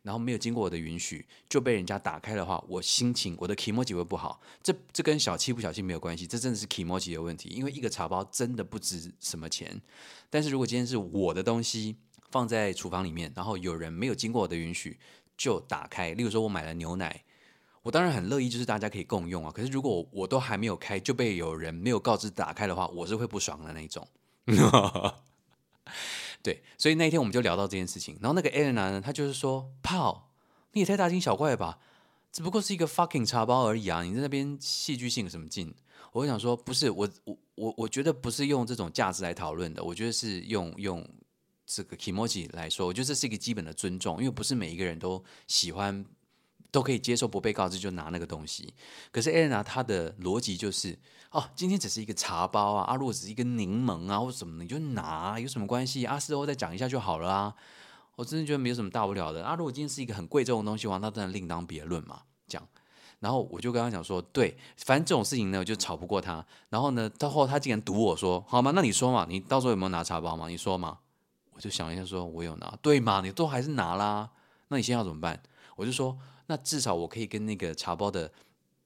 [0.00, 4.40] 然后没有经过我的允许就被人家打开的话，我心情我的 emoji 会不好。
[4.62, 7.50] 这这跟小气不小气没有关系，这真的是 emoji 的问题。
[7.50, 9.78] 因为一个茶包真的不值什么钱。
[10.30, 11.96] 但是如果今天是我的东西
[12.30, 14.98] 放在厨房里面，然后有人没有经过我的允许
[15.36, 17.24] 就打开，例如说我买了牛奶。
[17.84, 19.52] 我当然很乐意，就是大家可以共用啊。
[19.52, 24.08] 可是如果我都还没有开，就被有人没有告知打开的话，我是会不爽的那种。
[26.42, 28.16] 对，所以那一天我们就聊到这件事情。
[28.22, 30.30] 然后那个 a l a 呢，他就是说：“炮，
[30.72, 31.78] 你也太大惊小怪了吧？
[32.32, 34.02] 只不过是一个 fucking 茶包而已啊！
[34.02, 35.74] 你在那边戏剧性什么劲？”
[36.12, 39.84] 我想说，不是我，我，我，我觉得不是用这种价值来讨论的。
[39.84, 41.06] 我觉得是用用
[41.66, 46.02] 这个 emoji 来说，我觉得这是一个基本的尊重，因为不是每一个人都喜欢。
[46.74, 48.74] 都可以接受不被告知就拿那个东西，
[49.12, 50.98] 可是艾莲娜她的逻辑就是
[51.30, 56.04] 哦，今天只是一个茶包啊，啊，如果只是一个柠檬啊或什么，你就拿，有什么关系？
[56.04, 57.54] 阿事后再讲一下就好了啊。
[58.16, 59.54] 我真的觉得没有什么大不了的啊。
[59.54, 62.22] 如果今天是一个很贵重的东西，话那当然另当别论嘛。
[62.48, 62.68] 这样，
[63.20, 66.44] 然后我就跟他讲说，对，反正这种事情呢，我就吵不过他。
[66.70, 68.72] 然后呢，到后他竟然堵我说，好吗？
[68.74, 70.48] 那你说嘛，你到时候有没有拿茶包嘛？
[70.48, 70.98] 你说嘛。
[71.52, 73.20] 我就想一下，说我有拿，对嘛？
[73.20, 74.28] 你都还是拿啦，
[74.66, 75.40] 那你现在要怎么办？
[75.76, 78.30] 我就说，那至少我可以跟那个茶包的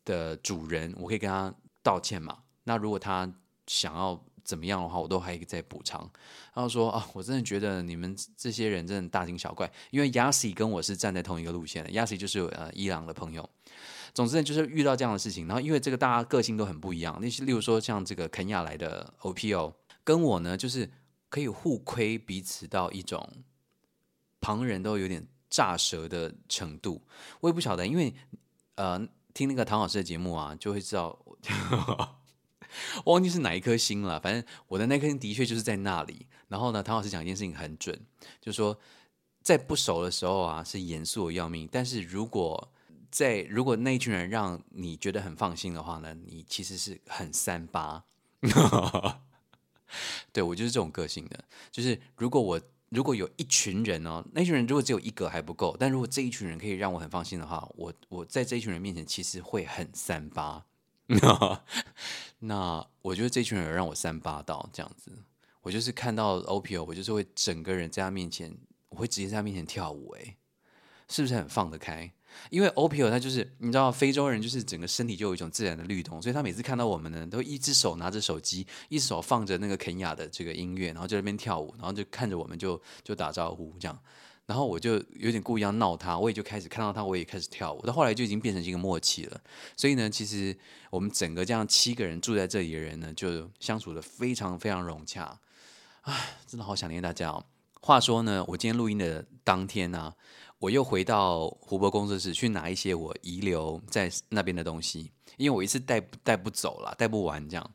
[0.05, 2.39] 的主人，我可以跟他道歉嘛。
[2.65, 3.33] 那如果他
[3.67, 6.01] 想要怎么样的话，我都还可以再补偿。
[6.55, 13.49] 然后说啊，我真的觉得你们这些人真的大惊小怪，因为 Yasi 跟我是站在同一个路线的，Yasi 就是呃伊朗的朋友。
[14.15, 20.91] 总之呢，就是遇到这样的事情，然后因为这个大家个性都很不一样，那些例如说像这个肯亚来的 OPO，跟我呢就是
[21.29, 23.29] 可以互亏彼此到一种
[24.41, 27.03] 旁人都有点炸舌的程度。
[27.41, 28.15] 我也不晓得，因为
[28.77, 28.99] 呃
[29.35, 31.19] 听那个唐老师的节目啊，就会知道，
[33.05, 34.19] 我 忘记是哪一颗星了。
[34.21, 36.27] 反正我的那颗星的确就是在那里。
[36.49, 37.99] 然后呢，唐老师讲一件事情很准，
[38.41, 38.79] 就说
[39.43, 42.73] 在不熟的时候啊是严肃的要命，但是如果
[43.11, 48.05] 在如果那一群人让你觉得很放心的话呢，你其实是很三八。
[50.33, 60.65] 对我就是这种个性的，就是如果我如果有一群人哦，那群人如果只有一个还不够，但如果这一群人可以让我很放心的话，我我在这一群人面前其实会很三八。
[62.41, 65.11] 那我觉得这群人让我三八到这样子，
[65.63, 68.57] 我就是看到 OPO，我就是会整个人在他面前，
[68.91, 70.37] 我会直接在他面前跳舞，诶，
[71.09, 72.13] 是不是很放得开？
[72.51, 83.99] 因为 Opio 他就是你知道非洲人就是整个身体就有一种自然的律动，所以他每次看到我们呢，都一只手拿着手机，一只手放着那个肯雅的这个音乐，然后在那边跳舞，然后就看着我们就就打招呼这样，
[84.47, 89.41] 然后我就有点故意要闹他，我也就开始看到他，我也开始跳舞，到后来就已经变成一个默契了。
[89.77, 90.57] 所以呢，其实
[90.91, 95.39] 我们整个这样七个人住在这里的人呢，就相处的非常非常融洽。
[96.03, 97.45] 唉，真的好想念大家哦。
[97.81, 100.15] 话说呢，我今天录音的当天呢。
[100.59, 107.71] 我又回到湖泊工作室去拿一些我遗留在那边的东西，因为我一次带带不走了，带不完这样。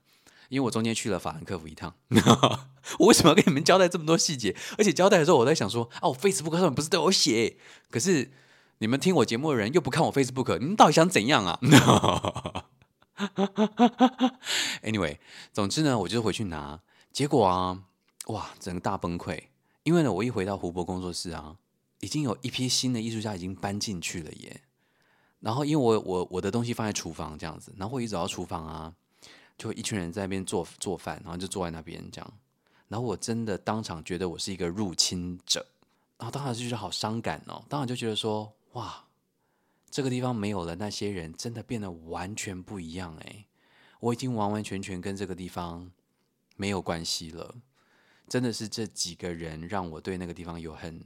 [0.50, 1.96] 因为我中间去了法兰克福一趟，
[3.00, 4.56] 我为什么要跟你们交代这么多细节？
[4.78, 7.58] 而且交代的时候，我在想说，啊，Facebook 上面不是都有写？
[7.90, 8.32] 可是
[8.78, 11.60] 你们听我节目的人又不看我 Facebook，你们到底想怎样啊？
[14.84, 15.18] Anyway，
[15.52, 17.84] 总之呢，我就回去拿，结果啊，
[18.28, 19.46] 哇，整个大崩溃。
[19.84, 21.56] 因为呢，我一回到湖泊工作室啊。
[22.04, 24.62] 已经有一批新的艺术家已经搬进去了耶，
[25.40, 28.94] 然后因为我我我的东西放在厨房这样子，然后我一走到厨房啊，
[29.58, 32.34] 就一群人在那边做做饭，然后就坐在那边这样，
[32.90, 35.66] 然后我真的当场觉得我是一个入侵者，
[36.18, 39.06] 然后当时就觉得好伤感哦，当时就觉得说哇，
[39.90, 43.46] 这个地方没有了那些人，真的变得完全不一样哎，
[44.02, 45.90] 我已经完完全全跟这个地方
[46.58, 47.56] 没有关系了，
[48.28, 51.02] 真的是这几个人让我对那个地方有很。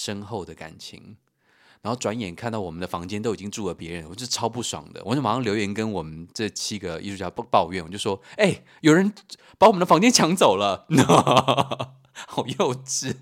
[0.00, 1.18] 深厚的感情，
[1.82, 9.12] 然后转眼看到我们的房间都已经住了别人，我就超不爽的，我就马上留言跟我们这七个艺术家抱抱怨，我就说：“哎，有人
[9.58, 10.86] 把我们的房间抢走了，
[12.26, 13.14] 好幼稚。”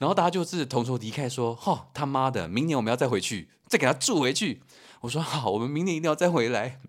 [0.00, 4.62] 然后大家就是同仇敌忾，说：“哈，他妈的，明年我们要再回去，再给他住回去。”
[5.02, 6.80] 我说：“好，我们明年一定要再回来。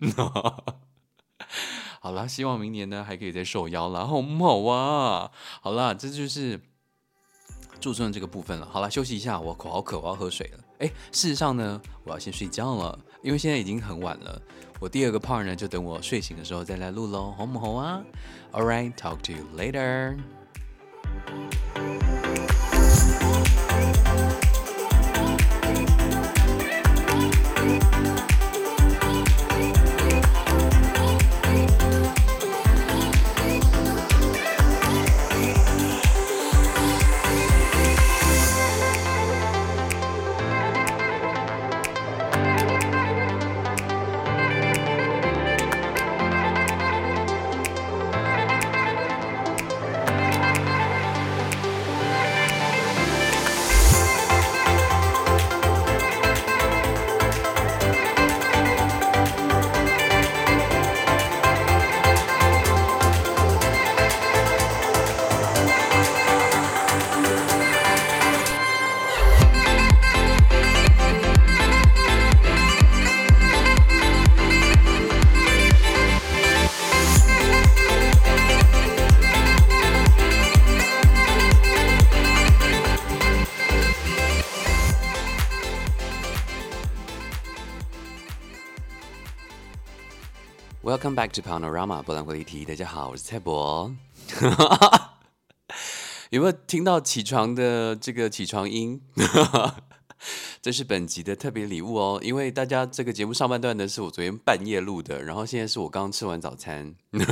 [2.00, 5.30] 好了，希望明年呢还可以再受邀了，好不好啊？
[5.60, 6.62] 好了，这就是。
[7.80, 10.64] 驻村的这个部分了，好了，休息一下，我口好渴，我要喝水了。
[10.80, 14.40] 哎，事实上呢，我要先睡觉了，因为现在已经很晚了。
[14.78, 18.02] 我第二个 part 呢，就等我睡醒的时候再来录喽，好不好啊
[18.52, 20.16] ？All right, talk to you later.
[91.00, 92.62] Welcome back to Panorama 波兰国立体。
[92.62, 93.90] 大家好，我是蔡博。
[96.28, 99.00] 有没有听到起床的这个起床音？
[100.60, 102.20] 这是本集的特别礼物哦。
[102.22, 106.94] 因为大家这个节目上半段呢是我昨天半夜录的，然后现在是我刚吃完早餐。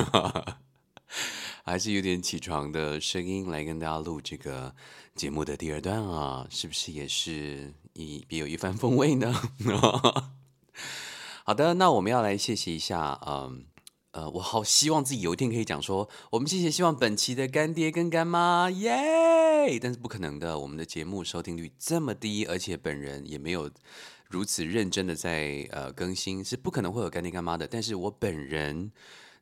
[1.62, 4.74] 还是有点起床的声音来跟大家录这个
[5.14, 9.34] 节目的第二段啊，是不是也是一别有一番风味呢？
[11.48, 13.64] 好的，那我们要来谢谢一下，嗯
[14.10, 19.78] 呃，我好希望自己有一天可以讲说，我们谢谢希望本期的干爹跟干妈，耶！
[19.80, 23.70] 但是不可能的，我们的节目收听率这么低，而且本人也没有
[24.28, 27.66] 如此认真的在呃更新，是不可能会有干爹干妈的。
[27.66, 28.92] 但是我本人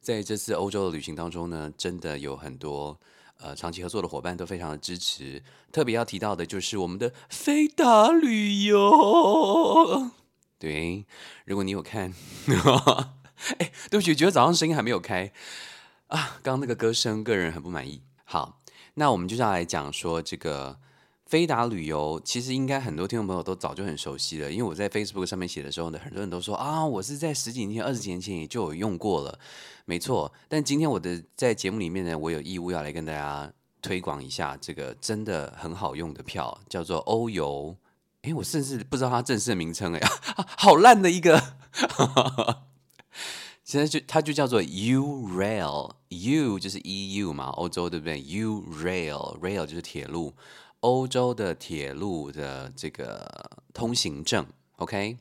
[0.01, 2.97] 在这次欧洲的旅行当中呢，真的有很多
[3.41, 5.43] 呃长期合作的伙伴都非常的支持，
[5.73, 10.13] 特别要提到的就是我们的飞达旅游。
[10.59, 11.05] 对，
[11.45, 12.15] 如果你有看，
[13.59, 15.31] 哎，对不起，觉得早上声音还没有开
[16.07, 18.01] 啊，刚刚那个歌声，个人很不满意。
[18.25, 18.63] 好，
[18.95, 20.79] 那我们就要来讲说这个
[21.27, 29.39] 飞达旅游，其实应该很多听众朋友都早就很熟悉了，因为我在 Facebook 上面写的时候呢，很多人都说啊，我是在十几年前、二十年前也就有用过了，
[29.85, 30.33] 没错。
[30.49, 33.53] 但今天我的在节目里面呢，我有义务要来跟大家
[33.83, 37.77] 推广一下这个真的很好用的票，叫做欧游。
[38.27, 40.01] 哎，我甚至不知道它正式的名称哎，
[40.59, 41.41] 好烂的一个。
[43.63, 50.35] 现在就它就叫做 U Rail，U 就是 EU 嘛，欧洲对不对？U Rail，Rail 就是铁路，
[50.81, 54.45] 欧洲的铁路的这个通行证。
[54.77, 55.17] OK，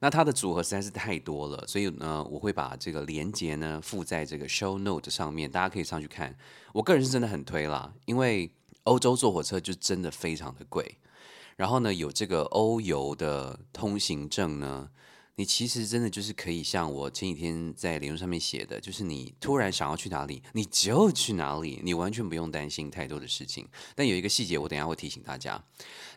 [0.00, 6.36] 那它的组合实在是太多了，所以呢，我会把这个连接呢附在这个 Show Note 上面，大家可以上去看。
[6.72, 8.50] 我个人是真的很推啦，因为
[8.84, 10.98] 欧洲坐火车就真的非常的贵，
[11.56, 14.90] 然后呢，有这个欧游的通行证呢。
[15.38, 23.68] 你其实真的就是可以像我前几天在联络上面写的，就是你突然想要去哪里，你就去哪里，你完全不用担心太多的事情。
[23.94, 25.62] 但有一个细节，我等下会提醒大家。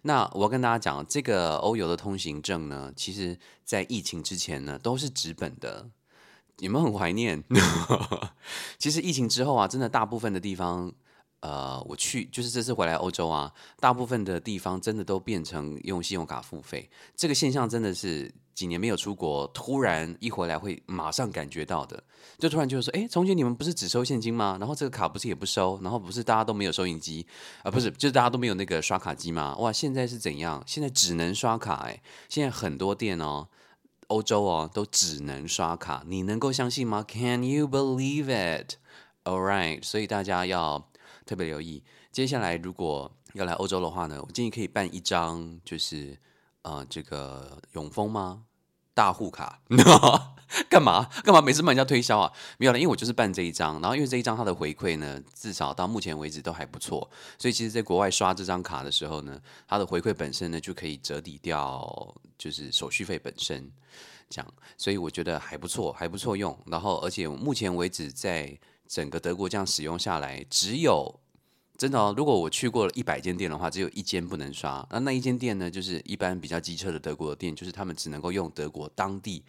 [0.04, 5.90] 那我要跟大家讲，这个欧游的通行证呢，其实在疫情之前呢都是纸本的。
[6.60, 7.44] 你们很怀念？
[8.80, 10.94] 其实疫情之后啊，真的大部分的地方。
[11.42, 22.04] 呃，我去就是这次回来欧洲啊，大部分的地方真的都变成用信用卡付费，这个现象真的是几年没有出国，突然一回来会马上感觉到的，
[22.38, 24.58] 就突然就是说，哎，从前你们不是只收现金吗？
[24.60, 27.26] 然后这个卡不是也不收，然后不是大家都没有收银机
[27.64, 29.56] 啊，不是，就是大家都没有那个刷卡机吗？
[29.60, 30.62] 哇，现在是怎样？
[30.68, 33.48] 现在只能刷卡哎，现在很多店哦，
[34.08, 38.74] 欧洲哦都只能刷卡，你能够相信吗？Can you believe it?
[39.24, 40.89] All right，所以大家要。
[41.30, 46.18] 特别留意，接下来如果要来欧洲的话呢，我建议可以办一张，就是
[46.64, 48.46] 呃，这个永丰吗？
[48.96, 49.62] 大户卡？
[50.68, 51.08] 干嘛？
[51.24, 51.40] 干嘛？
[51.40, 52.34] 每次帮人家推销啊？
[52.58, 57.08] 没有了，因为我就是办这一张，然后因为这一张它的回馈呢，至少到目前为止都还不错，
[57.38, 61.88] 所以其实在国外刷这张卡的时候呢，它的回馈本身呢就可以折抵掉，
[62.40, 63.72] 就是手续费本身，
[64.28, 66.58] 这样，所以我觉得还不错，还不错用。
[66.66, 68.58] 然后，而且目前为止在
[68.90, 71.20] 整个德国这样使用下来，只有
[71.78, 72.12] 真的哦。
[72.18, 74.86] 如果我去过了一百间店的话，只有一间不能刷。
[74.90, 79.46] 那那一间店呢，就是一般比较机车的德国的店，就是他们只能够用德国当地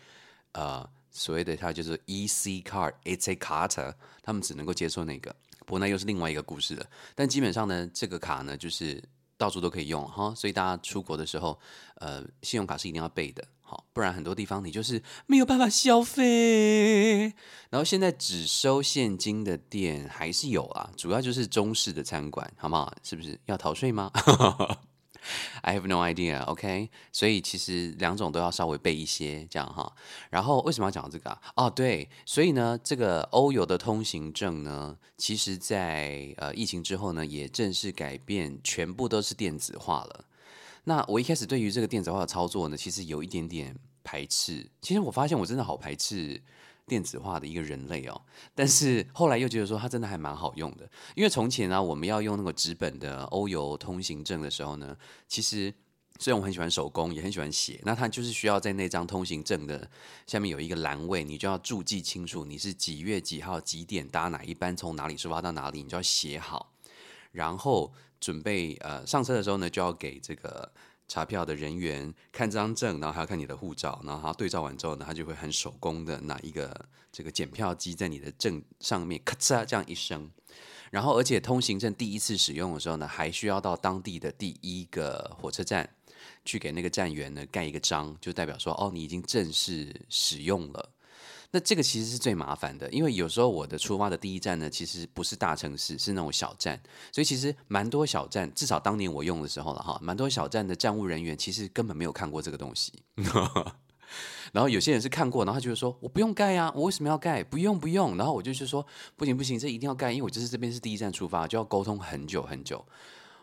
[0.52, 5.34] 呃所谓的它就是 E C card，It's a card，他们只能够接受那个。
[5.60, 6.86] 不过那又是另外一个故事了。
[7.14, 9.02] 但基本上呢，这个卡呢就是
[9.38, 11.58] 到处都可以用哈，所以大家出国的时候，
[11.94, 13.42] 呃，信用卡是一定要备的。
[13.70, 17.32] 好，不然很多地方你就是没有办法消费。
[17.70, 22.92] 然后现在只收现金的店还是有啊，主要就是中式的餐馆，好不好？
[23.04, 24.10] 是不是要逃税吗？
[25.62, 26.42] I have no idea.
[26.46, 29.94] OK，所以其实两种都要稍微备一些，这样哈。
[30.30, 31.40] 然后为什么要讲这个啊？
[31.54, 40.24] 哦，对，所以呢，这个欧游的通行证呢，其实在呃疫情之后呢，也正式改变，全部都是电子化了。
[40.84, 44.66] 那我一开始对于这个电子化的操作呢，其实有一点点排斥。
[44.80, 46.42] 其实我发现我真的好排斥
[46.86, 48.20] 电子化的一个人类哦。
[48.54, 50.90] 但是后来又觉得说它真的还蛮好用的。
[51.14, 54.96] 因为从前呢，我们要用那个纸本的欧游通行证的时候呢，
[55.28, 55.72] 其实
[56.18, 59.88] 虽然我很喜欢手工，也很喜欢写，那它就是需要在那张通行证的
[60.26, 66.72] 下面有一个栏位，你就要注记清楚你是几月几号几点搭哪一班，从哪里出发到哪里，你就要写好，
[67.32, 67.92] 然后。
[68.20, 70.70] 准备呃上车的时候呢，就要给这个
[71.08, 80.30] 查票的人员看这张证，然后还要看你的护照，然后他对照完之后呢，他就会很手工的拿一个这个检票机在你的证上面咔嚓这样一声，
[80.90, 85.88] 然后而且通行证第一次使用的时候呢，还需要到当地的第一个火车站
[86.44, 90.92] 去给那个站员呢盖一个章，就代表说哦你已经正式使用了。
[91.52, 96.80] 那这个其实是最麻烦的，因为有时候我的出发的第一站呢，其实不是大城市，是那种小站，
[97.12, 102.92] 所以其实蛮多小站，至少当年我用的时候了哈，蛮多小站的站务人员其实根本没有看过这个东西，
[104.52, 107.44] 然后有些人是看过，然后他就说：“我不用盖呀，我为什么要盖？
[107.44, 108.84] 不用不用。”然后我就是说
[109.14, 112.84] ：“不行不行，这一定要盖，因为我就是这边是第一站出发，就要沟通很久很久。”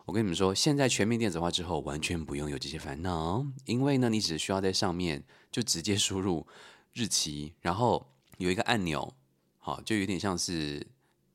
[0.05, 6.45] 我跟你们说，现在全面电子化之后，完全不用有这些烦恼，因为呢，你只需要在上面就直接输入
[6.97, 8.03] 日期，然后
[8.39, 9.13] 有一个按钮，
[9.59, 10.83] 好，就有点像是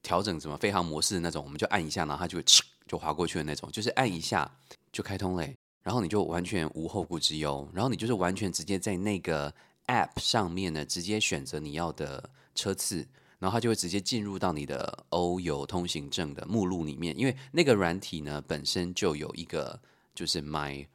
[0.03, 2.45] 调整什么飞行模式的那种，我们就按一下，然后它就会
[2.89, 4.51] 就划过去的那种，就是按一下
[4.91, 5.57] 就开通嘞。
[5.85, 9.53] 然后你就完全无后顾之忧，然后你就是完全直接在那个
[9.87, 13.07] App 上面呢，直接选择你要的车次，
[13.39, 19.81] 然后它就会直接进入到你的欧游通行证的目录里面，因为那个软体呢本身就有一个
[20.15, 20.87] 就是 My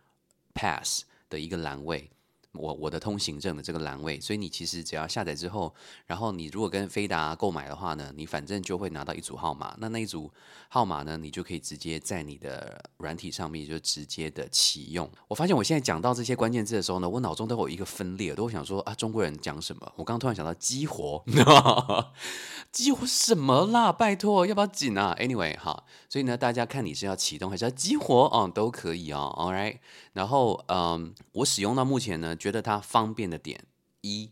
[0.54, 2.10] Pass 的一个栏位。
[2.58, 5.74] 我我的通行证的这个栏位，所以你其实只要下载之后，
[6.06, 9.76] 然后你如果跟飞达购买的话呢，你反正就会拿到一组号码。
[9.80, 10.32] 那那一组
[10.70, 15.10] 号码呢，你就可以直接在你的软体上面就直接的启用。
[15.28, 19.92] 我发现我现在讲到这些关键字的时候呢，我脑中都有一个分裂，都会想说啊，中国人讲什么？
[19.96, 21.24] 我刚突然想到激活，
[22.72, 23.92] 激活什么啦？
[23.92, 29.34] 拜托，要不要紧啊？Anyway，哈，所以呢，大家看你是要启动还是要激活哦，都可以哦。
[29.38, 29.78] All right，
[30.14, 32.36] 然后嗯，我使用到目前呢。
[32.48, 33.62] 觉得它方便的点
[34.00, 34.32] 一，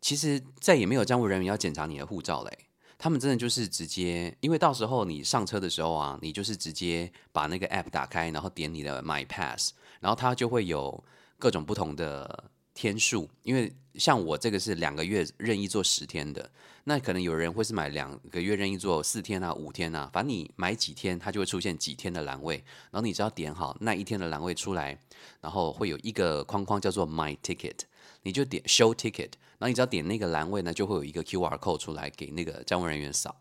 [0.00, 2.58] 其实再也没有站务人员要检查你的护照嘞。
[2.96, 11.04] 他们真的就是直接，因为到时候你上车的时候啊，你就是直接把那个 app 打开，然后点你的 My Pass，然后它就会有
[11.38, 13.28] 各种不同的天数。
[13.42, 16.50] 因为像我这个是两个月任意做十天的，
[16.84, 22.56] 那可能有人会是买两个月任意做四天啊、五天啊，反正你买几天，它就会出现几天的栏位，
[22.90, 24.98] 然后你只要点好那一天的栏位出来。
[25.40, 27.80] 然后会有一个框框叫做 My Ticket，
[28.22, 33.40] 你就点 Show Ticket，然后你只要点那个栏位呢，就会有一个 QR code 出来给那个站务人员扫，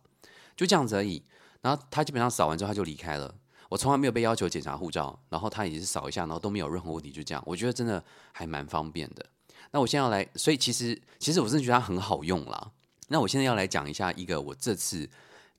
[0.55, 1.24] 就这样子而已。
[1.62, 3.34] 然后他基本上扫完之后他就离开了。
[3.70, 7.43] 我从来没有被要求检查护照，然后他也是扫一下，然后都没有任何问题，就这样。
[7.45, 9.26] 我觉得真的还蛮方便的。
[9.72, 12.72] 那我现在要来，所以其实其实我真的觉得它很好用啦。
[13.09, 15.09] 那我现在要来讲一下一个我这次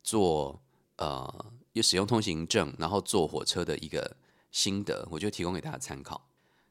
[0.02, 0.60] 坐
[0.96, 4.16] 呃又使用通行证，然后坐火车的一个
[4.50, 6.28] 心得，我就提供给大家参考。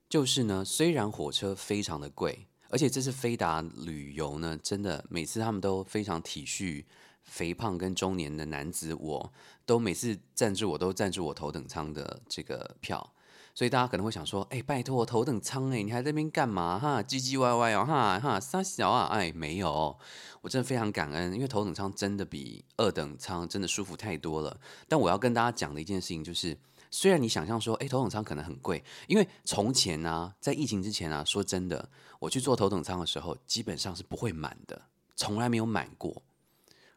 [0.09, 6.85] 就是呢，虽然火车非常的贵，而且这次飞达旅游呢，真的每次他们都非常体恤
[7.23, 9.33] 肥胖跟中年的男子，我
[9.65, 13.13] 都每次赞助我都赞助我头等舱的这个票，
[13.57, 17.01] 所以大家可能会想说，哎，拜托头等舱哎，你还在那边干嘛哈？
[17.01, 19.97] 唧唧歪歪哦哈哈，傻小啊，哎，没有，
[20.41, 24.59] 我真的非常感恩，因为头等舱真的比二等舱真的舒服太多了。
[24.87, 26.55] 但我要跟大家讲的一件事情就是。
[26.89, 34.83] 虽然你想象说，哎，头等舱可能很贵，因为从前呢，在疫情之前啊，说真的，我去坐头等舱的时候，基本上是不会满的，
[35.13, 36.21] 从来没有满过。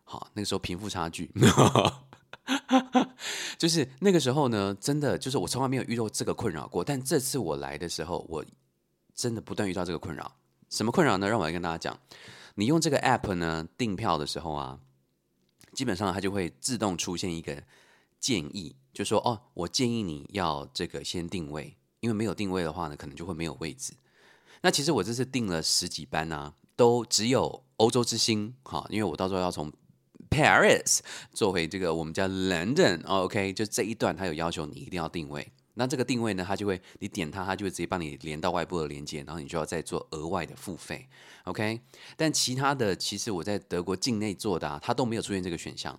[0.05, 1.33] 好，那个时候贫富差距，
[3.59, 6.83] 就是那个时候呢，真的就是我从来没有遇到这个困扰过。
[6.83, 8.45] 但这次我来的时候，我
[9.14, 10.37] 真的不断遇到这个困扰。
[10.68, 11.28] 什么困扰呢？
[11.28, 11.99] 让我来跟大家讲。
[12.55, 14.81] 你用这个 app 呢订票的时候啊，
[15.72, 17.62] 基本上它就会自动出现一个。
[18.20, 23.95] 建议就说哦，我建议你要这个先定位，因为没有定位的话呢，可能就会没有位置。
[24.61, 29.72] 那其实我这次订了十几班啊，都只有欧洲之星哈，因为我到时候要从
[30.31, 31.01] Paris
[31.33, 35.47] 坐回这个我们叫 London，OK，就这一段他有要求你一定要定位。
[35.74, 41.09] 那这个定位呢，它就会你点它，它就会直接帮你连到外部的连接，然后你就要再做额外的付费
[41.45, 41.81] ，OK。
[42.16, 45.99] 但其他的其实我在德国境内做的，啊，它都没有出现这个选项。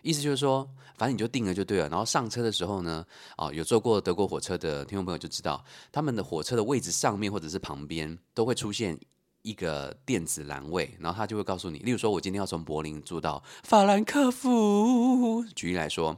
[0.00, 0.66] 意思就是说，
[0.96, 1.88] 反正你就定了就对了。
[1.88, 3.04] 然后上车的时候呢，
[3.36, 5.62] 啊，有坐过德国火车的听众朋友就知道，
[5.92, 8.98] 他们的火车的位置上面或者是旁边都会出现
[9.42, 16.16] 一个电子栏位，然后他就会告诉你，例如说我今天要从柏林坐到法兰克福，举例来说，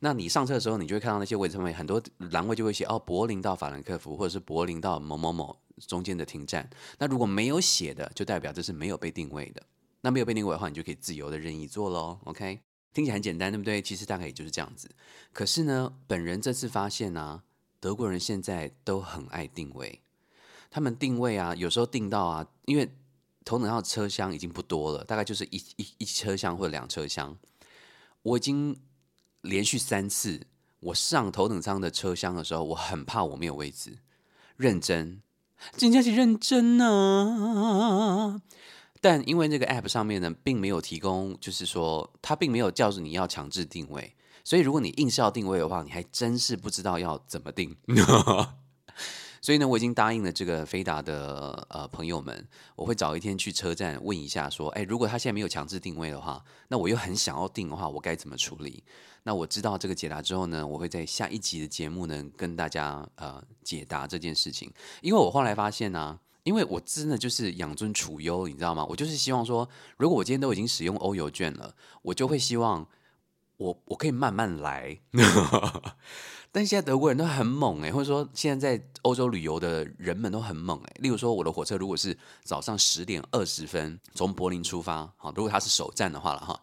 [0.00, 5.56] 那你上车的时候，你就会看到那些位置上面很多栏位就会写哦，柏林到法兰克福，或者是柏林到某某某
[5.86, 6.68] 中间的停站。
[6.98, 9.62] 那如果没有写的，就代表这是没有被定位的。
[10.02, 12.18] 那没有被定位的话，你就可以自由的任意坐喽。
[12.24, 12.60] OK。
[12.92, 13.82] 听起来很简单，对不对？
[13.82, 14.90] 其实大概也就是这样子。
[15.30, 17.42] 可是呢，本人这次发现呢，
[17.78, 20.00] 德国人现在都很爱定位。
[20.70, 22.90] 他们定位啊，有时候定到啊，因为
[23.44, 27.36] 头等舱车厢已经不多了，大概就是一一一车厢或者两车厢。
[28.22, 28.76] 我已经
[29.42, 30.46] 连续三次，
[30.80, 33.98] 我上头等舱的车厢的时候，我很怕我没有位置。
[34.56, 35.22] 认真，
[35.76, 38.40] 金佳琪认真啊！
[39.00, 47.76] 但因为那个 App 上面呢，并没有提供，就是说它并没有叫着你要强制定位，所以如果你硬是要定位的话，你还真是不知道要怎么定。
[49.40, 58.82] 所以呢，我已经答应了这个飞达的呃朋友们，我会早一天去车站问一下，说，哎，如果他现在没有强制定位的话，那我又很想要定的话，我该怎么处理？
[59.22, 64.72] 那我知道这个解答之后呢，我会在下一集的节目呢跟大家呃解答这件事情，
[65.02, 66.18] 因为我后来发现呢。
[66.46, 68.86] 因为我真的就是养尊处优，你知道吗？
[68.88, 72.86] 我就是希望说，如果我今天都已经使用欧游券了，我就会希望
[73.56, 74.98] 我我可以慢慢来。
[76.52, 80.96] 但现在德国人都很猛诶，或者说现在在欧洲旅游的人们都很猛诶。
[81.00, 86.58] 例如说，我的火车如果是早上十点二十分从柏林出发，好，如果它是首站的话了哈，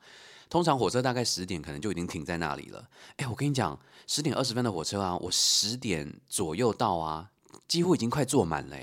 [0.49, 2.89] 通常火车大概十点可能就已经停在那里了。
[3.17, 7.29] 哎，我跟你讲，十点二十分的火车啊，我十点左右到啊，
[7.67, 8.77] 几乎已经快坐满了。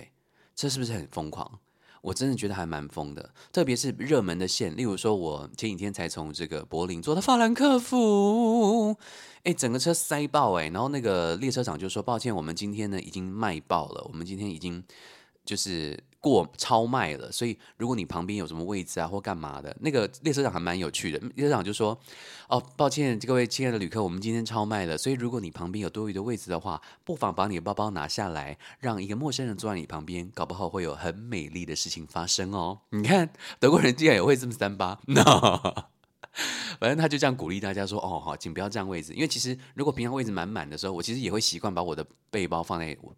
[0.54, 1.58] 这是不是很疯狂？
[2.03, 8.96] 我真的觉得还蛮疯的，特别是热门的线，例如说，我前几天才从这个柏林坐到法兰克福，
[9.44, 14.82] 哎，整个车塞爆哎，然后那个列车长就说：“抱歉，我们今天呢已经卖爆了，我们今天已经
[15.44, 21.18] 就是。”过超卖了，所以如果你旁边有什么位置啊，或干嘛的，那个列车长还蛮有趣的。
[21.34, 21.98] 列车长就说
[22.48, 35.00] ：“哦，抱歉，各位亲爱的旅客，我们今天超卖了，所以如果你旁边有多余的位置的话，不妨把你的包包拿下来，让一个陌生人坐在你旁边，搞不好会有很美丽的事情发生哦。”你看，德国人竟然也会这么三八，
[36.78, 43.14] 反正他就这样鼓励大家说：“哦，好，请不要占位置，因为其实如果平常位置满满的时候，我其实也会习惯把我的背包放在我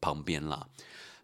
[0.00, 0.66] 旁边了。”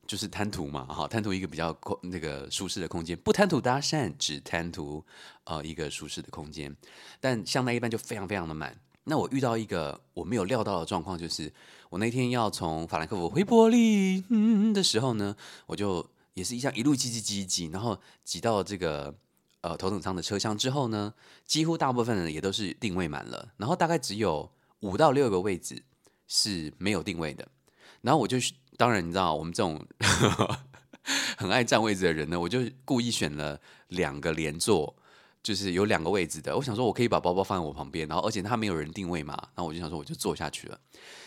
[0.09, 5.04] 就是贪图嘛，哈，贪图一个比较空那个舒适的空间，不贪图搭讪，只贪图
[5.44, 6.74] 呃一个舒适的空间。
[7.20, 8.74] 但像那一般就非常非常的满。
[9.04, 11.52] 那我遇到一个我没有料到的状况，就是
[11.90, 15.36] 我那天要从法兰克福回柏林的时候呢，
[15.66, 19.14] 我就也是一样一路挤挤挤挤，然后挤到这个
[19.61, 21.12] 呃头等舱的车厢之后呢，
[21.44, 24.50] 几乎大部分人也都是定位满了，然后大概只有
[24.80, 25.82] 五到六个位置
[26.26, 27.46] 是没有定位的，
[28.00, 28.38] 然后我就。
[28.78, 29.84] 当然，你知道我们这种
[31.36, 34.94] 很爱占位置的人呢，我就故意选了两个连座，
[35.42, 36.56] 就是有两个位置的。
[36.56, 40.78] 我想说，我可以把包包放在我旁边，然后而且他没有人定位嘛，然后我就想说，我就坐下去了。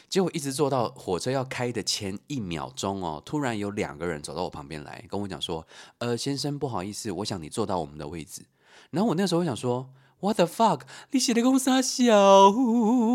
[0.08, 5.68] 结果一直坐到火车要开的前一秒钟哦，突然有两个人走到我旁边来，跟我讲说
[6.00, 8.46] ：“呃，先生，不好意思，我想你坐到我们的位置。”
[8.92, 9.90] 然后我那时候想说。
[10.22, 10.82] What the fuck？
[11.10, 12.14] 你写的公司小，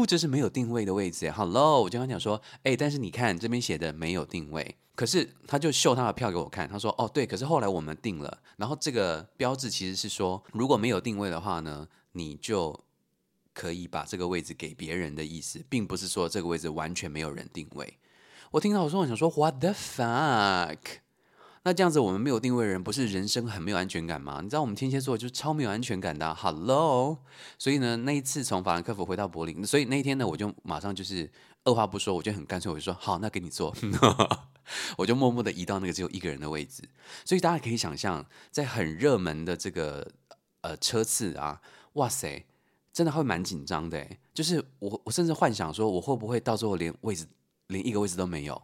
[0.08, 1.30] 这是没有定位的位置。
[1.30, 12.76] Hello，我就刚讲说，哎，但是你看这边写的没有定位，可是他就秀他的票给我看，他说，哦，对，可是后来我们定了，然后这个标志其实是说，如果没有定位的话呢，你就
[13.54, 17.98] 可以把这个位置给别人的意思，并不是说这个位置完全没有人定位。
[18.50, 20.78] 我听到我说，我想说，What the fuck？
[21.66, 24.38] 那这样子，我们没有定位人，不是人生很没有安全感吗？
[24.40, 26.32] 你知道我们天蝎座就超没有安全感的。
[26.32, 27.18] Hello，
[27.58, 31.28] 所以呢，那一次从法兰克福回到柏林，所以那一天呢，我就马上就是
[31.64, 33.74] 二话不说，我就很干脆，我就说好，那给你坐，
[34.96, 36.84] 我就默默的移到那个只有一个人的位置。
[37.24, 40.08] 所以大家可以想象，在很热门的这个
[40.60, 41.60] 呃车次啊，
[41.94, 42.46] 哇塞，
[42.92, 44.06] 真的会蛮紧张的。
[44.32, 47.26] 就是我我甚至幻想说，我会不会到最后连位置
[47.66, 48.62] 连一个位置都没有？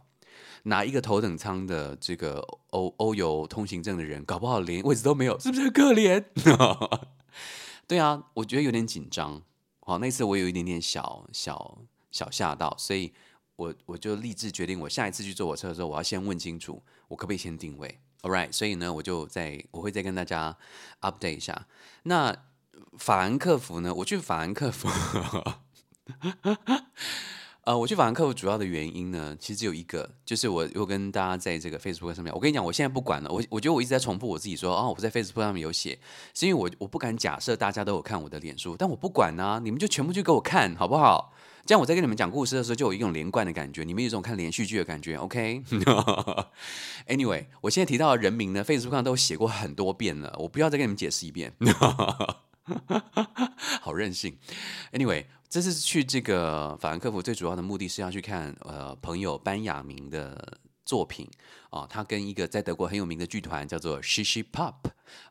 [0.63, 6.23] 拿一个头等舱的这个欧欧游通行证的人，搞不好连位置都没有，是不是很可怜？
[7.87, 9.41] 对啊，我觉得有点紧张。
[9.81, 11.79] 好，那次我有一点点小小
[12.11, 13.13] 小吓到，所以
[13.57, 20.57] 我我就立志决定，我下一次去坐火车的时候，我要先问清楚，我可不可以先定位？All right，所以呢，我就在我会再跟大家
[21.01, 21.67] update 一下。
[22.03, 22.33] 那
[22.97, 23.93] 法兰克福呢？
[23.95, 24.87] 我去法兰克福。
[27.65, 35.97] 呃，我去法兰克福主要的原因呢，其实只有一个，就是我又跟大家在这个 Facebook 上面，我跟你讲，我现在不管了，我我觉得我一直在重复我自己说，哦，我在 Facebook 上面有写，
[36.33, 41.31] 是因为我我不敢假设大家都有看我的脸书，但我不管啊，你们就全部去给我看好不好？
[41.65, 51.53] 这样我在跟你们讲故事的时候，就有一种连贯的感觉，你们有一种看连续剧的感觉，OK？Anyway， 我现在提到的人名呢，Facebook 上都写过很多遍了，我不要再跟你们解释一遍，
[53.81, 54.37] 好任性。
[54.91, 55.25] Anyway。
[55.49, 61.29] 这次去这个法兰克福最主要的目的是要去看呃朋友班雅明的作品
[61.69, 64.73] 啊，他跟一个在德国很有名的剧团叫做 Shishi Pop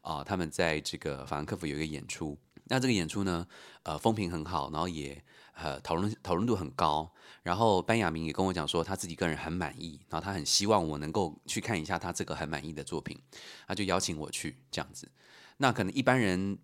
[0.01, 2.39] 啊，他们在这个法兰克福有一个演出。
[2.67, 3.45] 那这个演出呢，
[3.83, 5.21] 呃，风评很好，然后也
[5.55, 7.13] 呃讨论讨论度很高。
[7.43, 13.21] 然后班雅明也跟我讲说，他自己个人很满意，然后他很希望我能够去看一下他这个很满意的作品，
[13.67, 15.11] 他就邀请我去这样子。
[15.57, 16.57] 那可能一般人。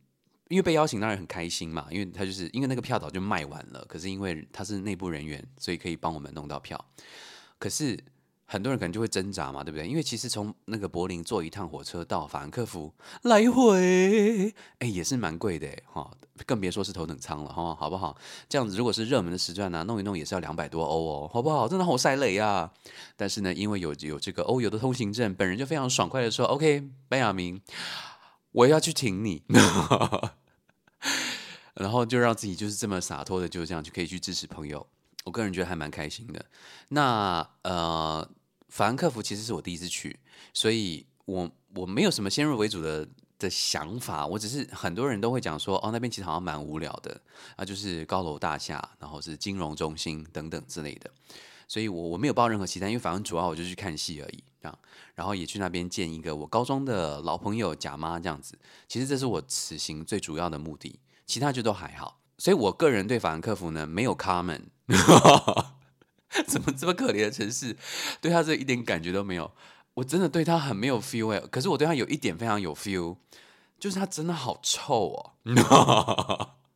[0.49, 6.83] 因为被邀请当然很开心嘛，因为他就是因为那个票早就卖完了，可是因为他是内部人员，所以可以帮我们弄到票。
[7.59, 7.99] 可是
[8.47, 9.87] 很多人可能就会挣扎嘛，对不对？
[9.87, 12.91] 因为其实从那个柏林坐一趟火车到法兰克福
[13.23, 16.11] 来回，哎，也是蛮贵的哈，
[16.47, 18.17] 更别说是头等舱了哈，好不好？
[18.49, 21.69] 这样子如果是热门的时段呢，弄一弄也是要两百多欧哦，好不好？
[21.69, 22.73] 真的好晒雷啊！
[23.17, 27.61] 但是呢，因为有有这个欧游的通行证，本人就非常爽快的说：“OK，班亚明。”
[28.59, 29.45] 我要去挺你，
[31.75, 34.85] 然后就让自己就是这么洒脱的，就这样就可以去支持朋友。
[35.25, 36.45] 我个人觉得还蛮开心的。
[36.89, 38.29] 那呃，
[38.69, 40.19] 法兰克福其实是我第一次去，
[40.53, 43.07] 所以我我没有什么先入为主的
[43.39, 47.21] 的想法，我只是很多人都会讲说，哦，那边其实好像蛮无聊的
[47.55, 51.09] 啊，就是高楼大厦，然后是金融中心等等之类的，
[51.69, 54.79] 所以我我没有报任何期待，因为反正主要我就去看戏而已，这样，
[55.15, 58.59] 然后也去那边见一个我高中的老朋友贾妈这样子，
[58.89, 64.63] 其实这是我此行最主要的目的，其他就都还好，所以我个人对法兰克福呢没有 common。
[66.47, 67.77] 怎么这么可怜的城市，
[68.21, 69.51] 对他这一点感觉都没有？
[69.95, 73.17] 我真的对他很没有 feel 哎，可是我对他有一点非常有 feel，
[73.81, 75.33] 就是他真的好臭哦！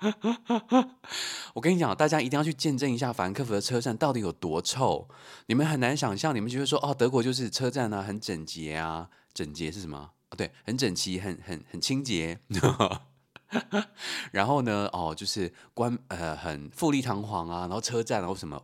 [1.54, 5.08] 我跟你讲，大家一定要去见证一下法兰克福的车站到底有多臭。
[5.46, 10.12] 你们很难想象，你们觉得说哦，德国就是车站啊，很整洁啊，整洁是什么？
[10.30, 12.40] 哦，对，很整齐，很很很清洁。
[14.32, 18.62] 然后呢，哦，就是关呃很富丽堂皇啊，然后车站然后什么。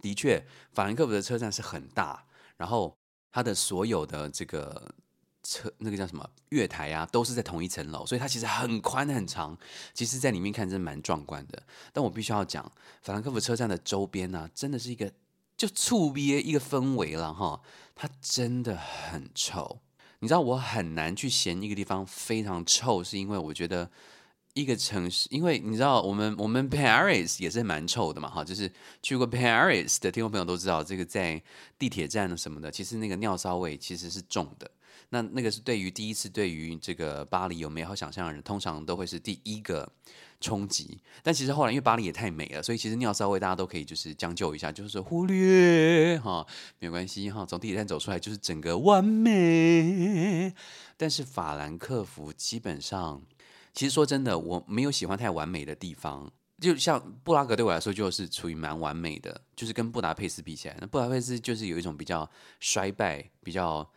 [0.00, 2.24] 的确，法兰克福的车站是很大，
[2.56, 2.96] 然后
[3.30, 4.92] 它的所有的这个
[5.42, 9.56] 车那个叫什么月台啊，都是在同一层楼，所以它其实很宽很长。
[9.92, 11.62] 其实，在里面看真的蛮壮观的。
[11.92, 12.64] 但我必须要讲，
[13.02, 15.12] 法兰克福车站的周边呢，真的是一个
[15.56, 17.60] 就触憋一个氛围了哈。
[17.94, 19.80] 它真的很臭，
[20.20, 23.90] 你知道我很难去嫌一个地方非常臭，是因为我觉得。
[24.54, 28.70] 一个城市，因为你知道，我们我们 Paris 也是蛮臭的嘛，哈，就是
[29.02, 31.42] 去过 Paris 的听众朋友都知道，这个在
[31.78, 34.70] 地铁站什么的，其实那个尿骚味其实是重的。
[35.12, 39.86] 那那个是对于第一次对于这个巴黎有美好想象的人，通常都会是第一个
[40.40, 40.98] 冲击。
[41.22, 46.46] 但其实后来因为巴黎也太美了，所以其实尿骚味大家都可以就是将就一下，就是忽略哈，
[46.78, 50.54] 没有关系哈，从地铁站走出来就是整个完美。
[50.96, 53.22] 但是法兰克福基本上。
[53.74, 56.30] 其实说真的，我没有喜欢太完美的地方。
[56.60, 63.90] 就像布拉格对我来说，就是处于蛮完美的，就是跟布达佩斯比起来，那布达佩斯就是有一种比较衰败、比较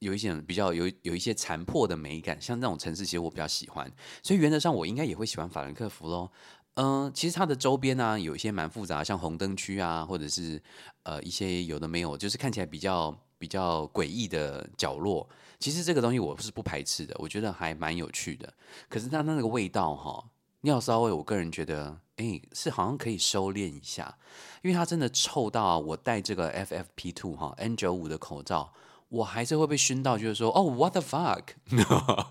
[0.00, 2.40] 有一些比较有有一些残破的美感。
[2.40, 3.90] 像这种城市，其实我比较喜欢。
[4.22, 6.30] 所以原则上，我应该也会喜欢法兰克福喽。
[6.74, 10.62] 嗯，其实它的周边呢，有一些蛮复杂，像红灯区啊，或者是
[11.02, 15.28] 呃一些有的没有，就是看起来比较比较诡异的角落。
[15.58, 18.54] 其实这个东西我是不排斥的，我觉得还蛮有趣的。
[18.88, 20.24] 可是它那个味道哈，
[20.60, 24.16] 尿骚味，我个人觉得，哎，是好像可以收敛一下，
[24.62, 28.72] 因为它真的臭到我戴这个 FFP two 哈 N 九五的口罩，
[29.08, 31.42] 我还是会被熏到，就是说，哦，what the fuck。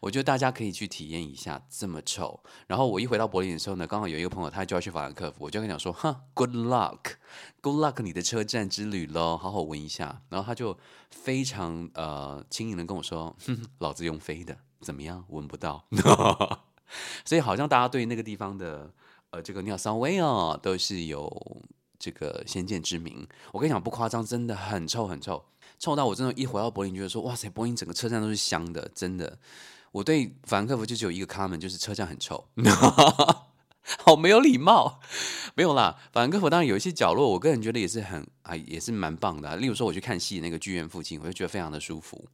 [0.00, 2.40] 我觉得大家可以去体验一下这么臭。
[2.68, 10.78] 然后我一回到柏林的时候呢，刚好有一个朋友他就要去法兰克福，我就跟他讲说：“哈，good luck，good luck 你的车站之旅喽，好好闻一下。”然后他就
[11.10, 15.24] 非常呃轻盈的跟我说：“哼，老子用飞的，怎么样？
[15.30, 15.84] 闻不到。
[17.24, 18.92] ”所以好像大家对那个地方的
[19.30, 21.26] 呃这个尿骚味哦，都是有
[21.98, 23.26] 这个先见之明。
[23.52, 25.44] 我跟你讲不夸张，真的很臭很臭。
[25.78, 29.38] 臭到我真的，一回到柏林，觉得说，哇塞，柏林整个车站都是香的，真的。
[29.92, 32.48] 我对法兰克福就只有一个 comment，就是车站很臭，
[34.04, 35.00] 好没有礼貌。
[35.54, 39.56] 没有啦，法兰克福当然有一些角落，我个人觉得也是很啊，也是蛮棒的。
[39.56, 42.28] 例如说，我去看戏那个剧院附近，我就觉得非常的舒服，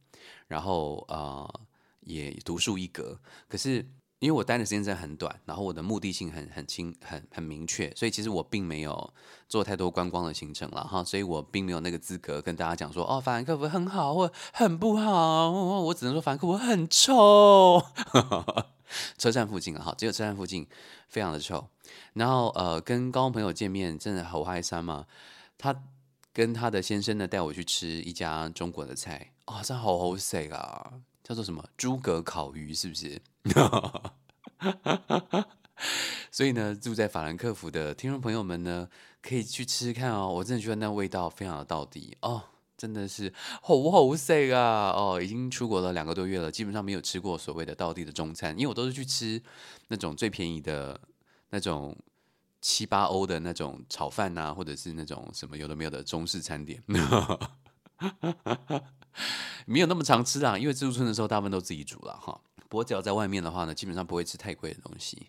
[0.47, 1.61] 然后呃，
[2.01, 3.19] 也独树一格。
[3.47, 3.85] 可是。
[4.23, 9.13] 因为我待的时间真的很短，然后我的目的性很很清很很明确，所以其实我并没有
[9.49, 17.83] 做太多观光的行程了哈，所以我并没有那个资格跟大家讲说哦，法兰克福很好或很不好，我只能说法兰克福很臭，
[19.17, 20.65] 车站附近啊哈，只有车站附近
[21.09, 21.67] 非常的臭。
[22.13, 25.05] 然后呃，跟高中朋友见面真的好嗨三嘛，
[25.57, 25.83] 他
[26.31, 33.21] 跟他的先生呢带我去吃一家中国的菜啊，真好好食啊，叫做什么诸葛烤鱼是不是？
[36.31, 38.87] 所以呢，住在法兰克福的听众朋友们呢，
[39.21, 40.27] 可以去吃吃看哦。
[40.27, 42.41] 我真的觉得那味道非常的到底哦，
[42.77, 43.31] 真的是
[43.61, 44.91] 好好食啊！
[44.91, 49.41] 哦，已经出国了两个多月了，基本上没有吃过所谓的到地的中餐，因为我都是去吃
[49.89, 50.99] 那种最便宜的
[51.49, 51.95] 那种
[52.61, 56.81] 七八欧的那种炒饭呐，或者是那种什么有的没有的中式餐点，
[59.65, 60.57] 没有那么常吃啊。
[60.57, 62.41] 因为自助餐的时候，大部分都自己煮了哈。
[62.73, 65.27] 我只要在外面的话呢，基本上不会吃太贵的东西，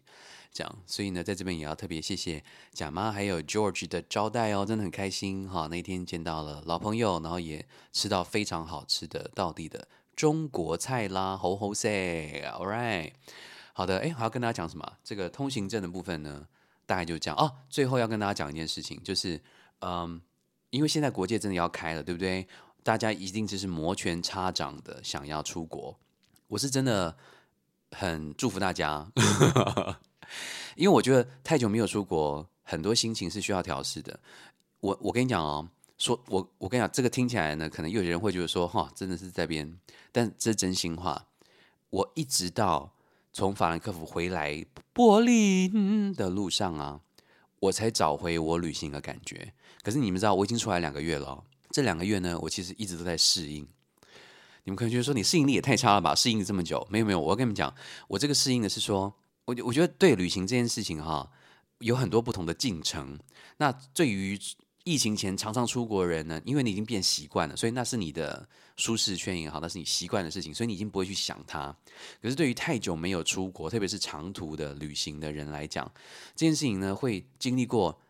[0.53, 2.43] 这样，所以呢，在这边也要特别谢谢
[2.73, 5.67] 贾妈还有 George 的招待哦，真的很开心哈。
[5.67, 11.89] 那天见到了老朋友，然后也吃到非常好吃的道地的中国菜啦，吼吼塞
[12.57, 13.13] ，All right，
[13.73, 14.93] 好的，哎，还要跟大家讲什么？
[15.03, 16.47] 这个通行证的部分呢，
[16.87, 17.53] 大概就这样哦。
[17.69, 19.43] 最后要跟大家讲一件事情，就是
[19.81, 20.21] 嗯，
[20.71, 22.47] 因为现在国界真的要开了，对不对？
[22.85, 25.99] 大家一定就是摩拳擦掌的想要出国，
[26.49, 27.17] 我是真的。
[27.97, 29.11] 很祝福大家，
[30.77, 34.19] 因为我觉得太久没有出国，很多心情是需要调试的。
[34.81, 39.79] 我我跟你讲哦，说，我我跟你讲，这个听起来呢，可能有些人会觉得说，哈，真的是在边，
[40.13, 41.27] 但这是真心话。
[41.91, 42.93] 我一直到
[43.33, 47.01] 从法兰克福回来柏林的路上啊，
[47.61, 49.55] 我才找回我旅行的感觉。
[49.83, 53.67] 可是你们知道，我已经出来两个月了，这两个月呢，我其实一直都在适应。
[54.65, 56.15] 你们可能觉得说，你适应力也太差了吧？
[56.15, 57.73] 适应了这么久，没有没有，我要跟你们讲，
[58.09, 61.31] 我这个适应的是说，我我觉得对旅行这件事情哈，
[61.79, 63.19] 有很多不同的进程。
[63.59, 64.39] 那对于
[64.85, 71.77] 疫情前常常出国的人呢，因为你已经变习惯了，所以那是你的舒适圈也好，那是你习惯的事情，所以你已经不会去想它。
[72.23, 75.91] 可是对于太久没有出国，特别是长途的旅行的人来讲，
[76.35, 78.01] 这件事情呢，会经历过，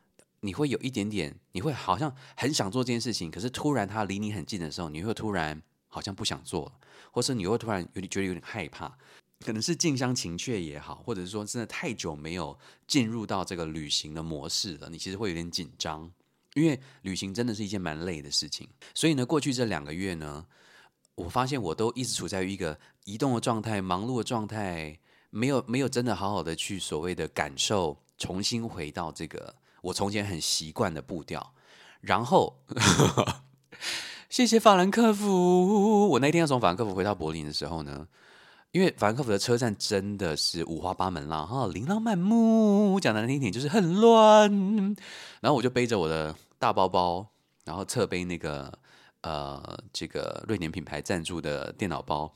[0.41, 5.61] 你会有一点点，你会好像很想做这件事情，可是突然它离你很近的时候，你会突然。
[5.95, 6.73] 好像不想做了，
[7.13, 8.99] 或是你会突然有点觉得有点害怕，
[9.39, 16.11] 可能是近乡情怯也好，或者是说真的太久没有进入到这个旅行的模式了，你其实会有点紧张，
[16.55, 18.69] 因为旅行真的是一件蛮累的事情。
[18.93, 20.45] 所以呢，过去这两个月呢，
[21.15, 24.99] 我发现我都一直处在于一个移动的状态、忙碌的状态，
[25.31, 31.55] 没有没有真的好好的去所谓的感受，重新回到这个我从前很习惯的步调，
[32.01, 32.59] 然后。
[34.35, 36.09] 谢谢法兰克福。
[36.09, 38.05] 我那天要从法兰克福回到柏林的时候呢，
[38.73, 42.99] 因为法兰克福的车站真的是五花八门啦，哈，琳琅满目。
[42.99, 44.51] 讲难听点就是很乱。
[45.41, 47.25] 然后我就背着我的大包包，
[47.65, 48.77] 然后侧背那个
[49.21, 52.35] 呃这个瑞典品牌赞助的电脑包，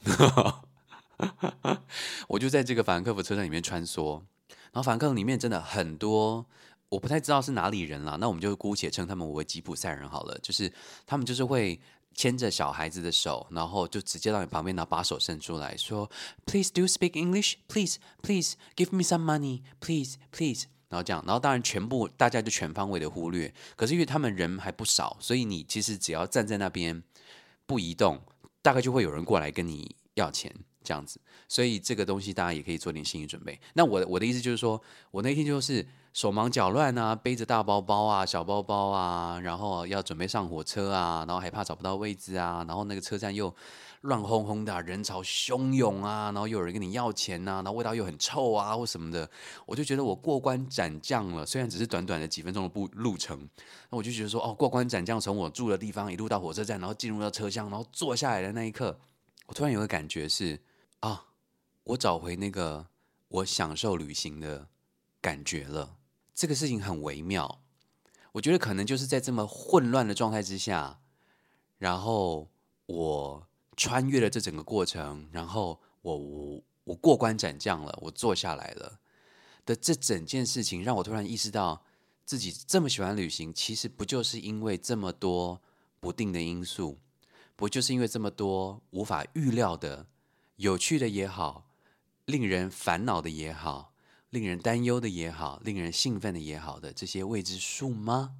[2.29, 4.23] 我就在这个法兰克福车站里面穿梭。
[4.71, 6.47] 然后法兰克福里面真的很多。
[6.89, 10.39] 我不太知道是哪里人啦，那我们就姑且称他们为吉普赛人好了。
[10.43, 10.73] 就是
[11.07, 11.79] 他们就是会
[12.15, 16.11] 牵着小孩子的手，然后就直接到你旁边，然后把手伸出来说
[16.47, 23.53] ：“Please do speak English, please, please give me some money, please, please。”然后这样，然后当然全部大家就全方位的忽略。
[23.77, 27.03] 可是因为他们人还不少，所以你其实只要站在那边
[27.67, 28.23] 不移动，
[28.63, 30.55] 大概就会有人过来跟你要钱。
[30.89, 33.61] 这样子，所以这个东西大家也可以做点心理准备。
[33.75, 34.81] 那我我的意思就是说，
[35.11, 43.55] 我那天就是手忙脚乱啊，背着大包包啊、小包包啊，然后要准备上火车啊，然后还怕找不到位置啊，然后那个车站又
[44.01, 49.29] 乱哄哄的，人潮汹涌啊，然后又有人跟你要钱呐，然后味道又很臭啊或什么的，
[49.67, 51.45] 我就觉得我过关斩将了。
[51.45, 53.47] 虽然只是短短的几分钟的步路程，
[53.91, 58.99] 那我就觉得说，哦，过关斩将，从我住的地方一路到火车站，然后进入到车厢，然后坐下来的那一刻，
[59.47, 60.59] 我突然有个感觉是。
[61.01, 61.27] 啊，
[61.85, 62.89] 我找回那个
[63.29, 64.69] 我享受旅行的
[65.21, 65.97] 感觉了。
[66.35, 67.61] 这个事情很微妙，
[68.33, 71.01] 我觉得可能就是在这么混乱的状态之下，
[71.79, 72.49] 然后
[72.87, 73.47] 我
[73.77, 78.99] 穿越了这整个过程，然后我我我过关斩将了，我坐下来了
[79.65, 81.85] 的这整件事情，让我突然意识到
[82.25, 85.61] 自己这么喜欢旅行，其实不就是因为这么多
[86.01, 86.99] 不定的因素，
[87.55, 90.07] 不就是因为这么多无法预料的。
[90.59, 91.69] 有趣的也好，
[92.25, 93.93] 令人烦恼的也好，
[94.31, 98.33] 令人担忧的也好，令人兴奋的也好的这些未知数吗？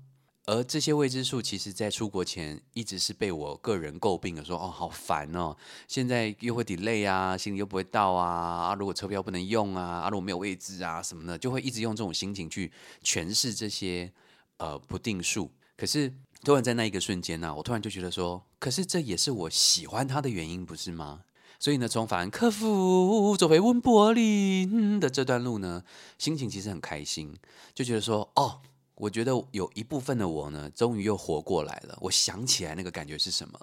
[0.47, 5.57] 而这些未知数，其实在出国前一直是被我个人诟病的，说哦好烦哦，
[5.87, 12.73] 现在又会 delay 啊，行李又不会到啊，啊如果车票不能用啊，啊如果没有位置啊什么的，就会一直用这种心情去
[13.05, 14.13] 诠释这些
[14.57, 15.49] 呃不定数。
[15.77, 16.13] 可是
[16.43, 21.23] 突然在那一个瞬间呢，我突然就觉得说，可是这也是我喜欢它的原因，不是吗？
[21.61, 25.83] 所以呢，从法兰克福走回温柏林的这段路呢，
[26.17, 27.35] 心情其实很开心，
[27.75, 28.61] 就觉得说，哦，
[28.95, 31.99] 我觉得有一部分的我呢，终于又活过来了。
[32.03, 33.59] 我想起来那个感觉是什么，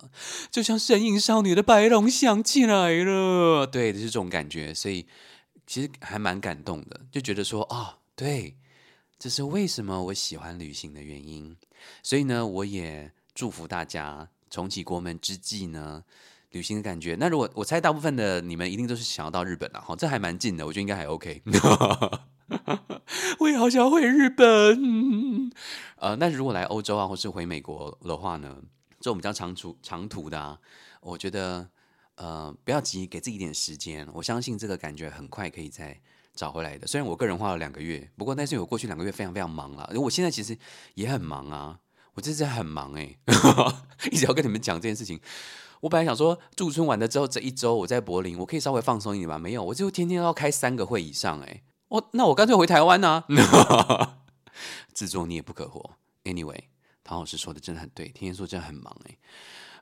[0.51, 4.73] 就像神隐少女的白龙想起来了，对，就是这种感觉。
[4.73, 5.05] 所以
[5.65, 8.57] 其实还蛮感动的，就觉得说，啊，对，
[9.17, 11.55] 这是为什么我喜欢旅行的原因。
[12.03, 16.03] 所以呢，我也祝福大家重启国门之际呢。
[16.55, 21.41] 旅行的感觉，那如果我猜大部分的你们一定都是想要到日本了哈，这还蛮近的，我觉得应该还 OK。
[23.39, 25.51] 我也好想要回日本。
[25.97, 28.55] 呃，那如果来欧洲啊，或是回美国的话呢，
[29.01, 30.57] 这种比较长途长途的啊，
[31.01, 31.67] 我觉得
[32.15, 35.99] 呃不要急，给自己一点时间，我相信这个感觉很快可以再
[36.33, 36.87] 找回来的。
[36.87, 40.57] 虽然我个人花了两个月，不过但是我过去两个月非常非常忙了，我现在其实
[40.93, 41.79] 也很忙啊，
[42.13, 43.17] 我这是很忙哎，
[44.09, 45.19] 一直要跟你们讲这件事情。
[45.85, 49.37] 我本来想说，驻村完了之后这一周我在柏林，我可以稍微放松一点吧。
[49.37, 51.39] 没有，我就天天要开三个会以上。
[51.41, 53.23] 哎，我那我干脆回台湾呢。
[54.93, 55.91] 自作孽不可活。
[56.23, 56.63] Anyway，
[57.03, 58.97] 唐老师说的真的很对，天天说真的很忙。
[59.03, 59.15] 哎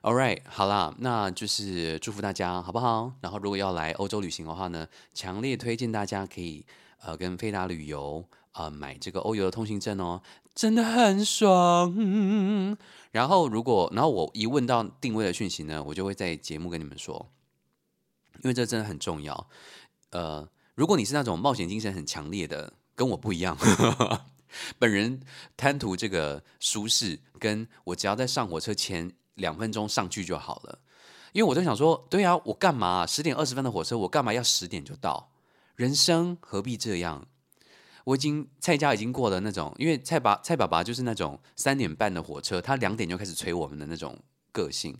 [0.02, 3.12] ，All right，好啦，那就是祝福大家好不好？
[3.22, 6.66] 然后如果要来欧洲旅行的话呢，强烈推荐大家可以
[7.00, 10.20] 呃跟飞达旅游呃买这个欧游的通行证哦。
[10.54, 12.76] 真的很爽。
[13.10, 17.30] 然后如果，然后我一问到定位的讯息呢，我就会在节目跟你们说，
[18.42, 19.48] 因为这真的很重要。
[20.10, 23.56] 呃，如果你是那种冒险精神很强烈的，跟我不一样，
[24.78, 25.20] 本人
[25.56, 30.78] 贪图这个舒适，跟我只要在上火车前两分钟上去就好了。
[31.32, 35.32] 因为我在想说，对啊，我干嘛十点二十分的火车，我干嘛要十点就到？
[35.74, 37.26] 人生何必这样？
[38.04, 44.18] 我已经蔡家已经过了那种，因为蔡爸蔡爸爸就是那种三点半的火车，他两点就开始催我们的那种
[44.52, 44.96] 个性，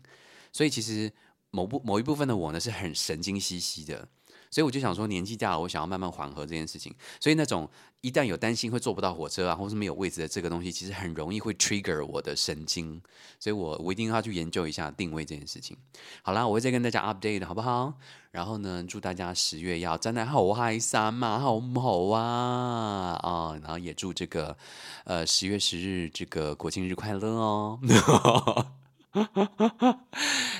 [0.52, 1.12] 所以其实
[1.50, 4.08] 某部某一部分的我呢是很神经兮兮的。
[4.54, 6.94] 所以我就想说，年纪大了，我想要慢慢缓和这件事情。
[7.18, 7.68] 所以那种
[8.02, 13.02] 一旦有担心会坐不到火车啊，或是没有位置的这个东西，其实很容易会 trigger 我的神经。
[13.40, 15.76] 所以我我一定要去研究一下定位这件事情。
[16.22, 17.94] 好啦，我会再跟大家 update 好不好？
[18.30, 23.58] 然后呢，祝大家十月要真的好嗨三嘛，好唔好啊啊！
[23.60, 24.56] 然后也祝这个
[25.02, 27.80] 呃十月十日这个国庆日快乐哦。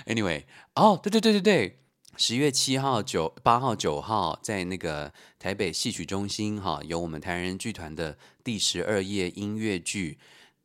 [0.07, 0.43] Anyway，
[0.75, 1.84] 哦，对对对对对。
[2.17, 10.17] 十月七号、九八号、九号，在那个台北戏曲中心，哈，有我们台人剧团的第十二页音乐剧，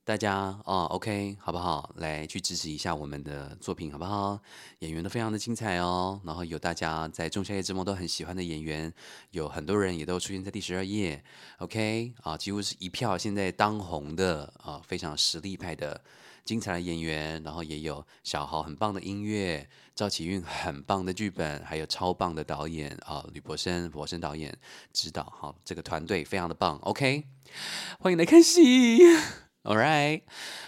[0.03, 1.89] 大家哦，OK，好不好？
[1.95, 4.39] 来去支持一下我们的作品，好不好？
[4.79, 8.93] 演员都非常的精彩哦，然后有大家在仲夏夜之梦都很喜欢的演员，
[9.31, 11.23] 有很多人也都出现在第十二页
[11.57, 15.99] ，OK，啊，几乎是一票现在当红的啊，非常实力派的。
[16.49, 24.57] 精彩的演员，然后也有小豪很棒的音乐，赵启运很棒的剧本，还有超棒的导演啊，吕博生，博生导演
[24.91, 27.23] 指导，好，这个团队非常的棒，OK，
[27.99, 28.97] 欢迎来看戏，
[29.61, 30.23] All right，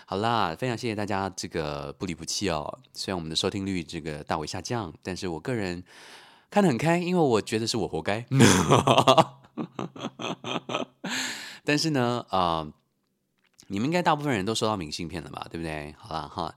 [0.06, 5.84] 好啦，非常谢谢大家这个不离不弃哦，虽然我们的收听率这个大为下降，但是我个人
[6.52, 8.24] 看得很开，因为我觉得是我活该，
[11.66, 12.72] 但是呢，啊。
[13.72, 15.96] 你们应该大部分人都收到明信片了吧，对不对？
[15.98, 16.54] 好了哈，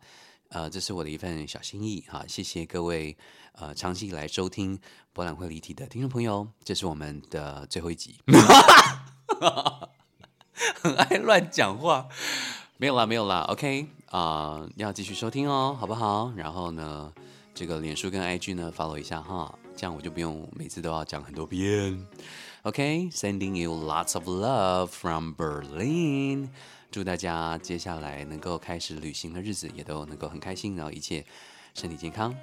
[0.49, 3.17] 呃，这是我的一份小心意哈，谢谢各位
[3.53, 4.77] 呃长期以来收听
[5.13, 8.17] 博览会离题的听众朋友，这是我们的最后一集，
[10.83, 12.09] 很爱乱讲话，
[12.79, 16.33] 没有啦没有啦，OK 啊，要继续收听哦，好不好？
[16.35, 17.13] 然后呢，
[17.55, 21.97] 这个脸书跟 IG 呢 follow 一下哈，这样我就不用每次都要讲很多遍
[22.64, 26.50] ，OK，sending you lots of love from Berlin。
[26.92, 31.24] 祝大家接下来能够开始旅行的日子也都能够很开心，然后一切
[31.76, 32.36] 身体健康，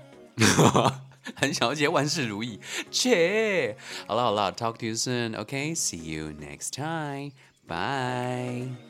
[1.35, 2.61] 韩小姐万事如意。
[2.91, 8.90] 切，好了好了，Talk to you soon，OK，See you next time，Bye。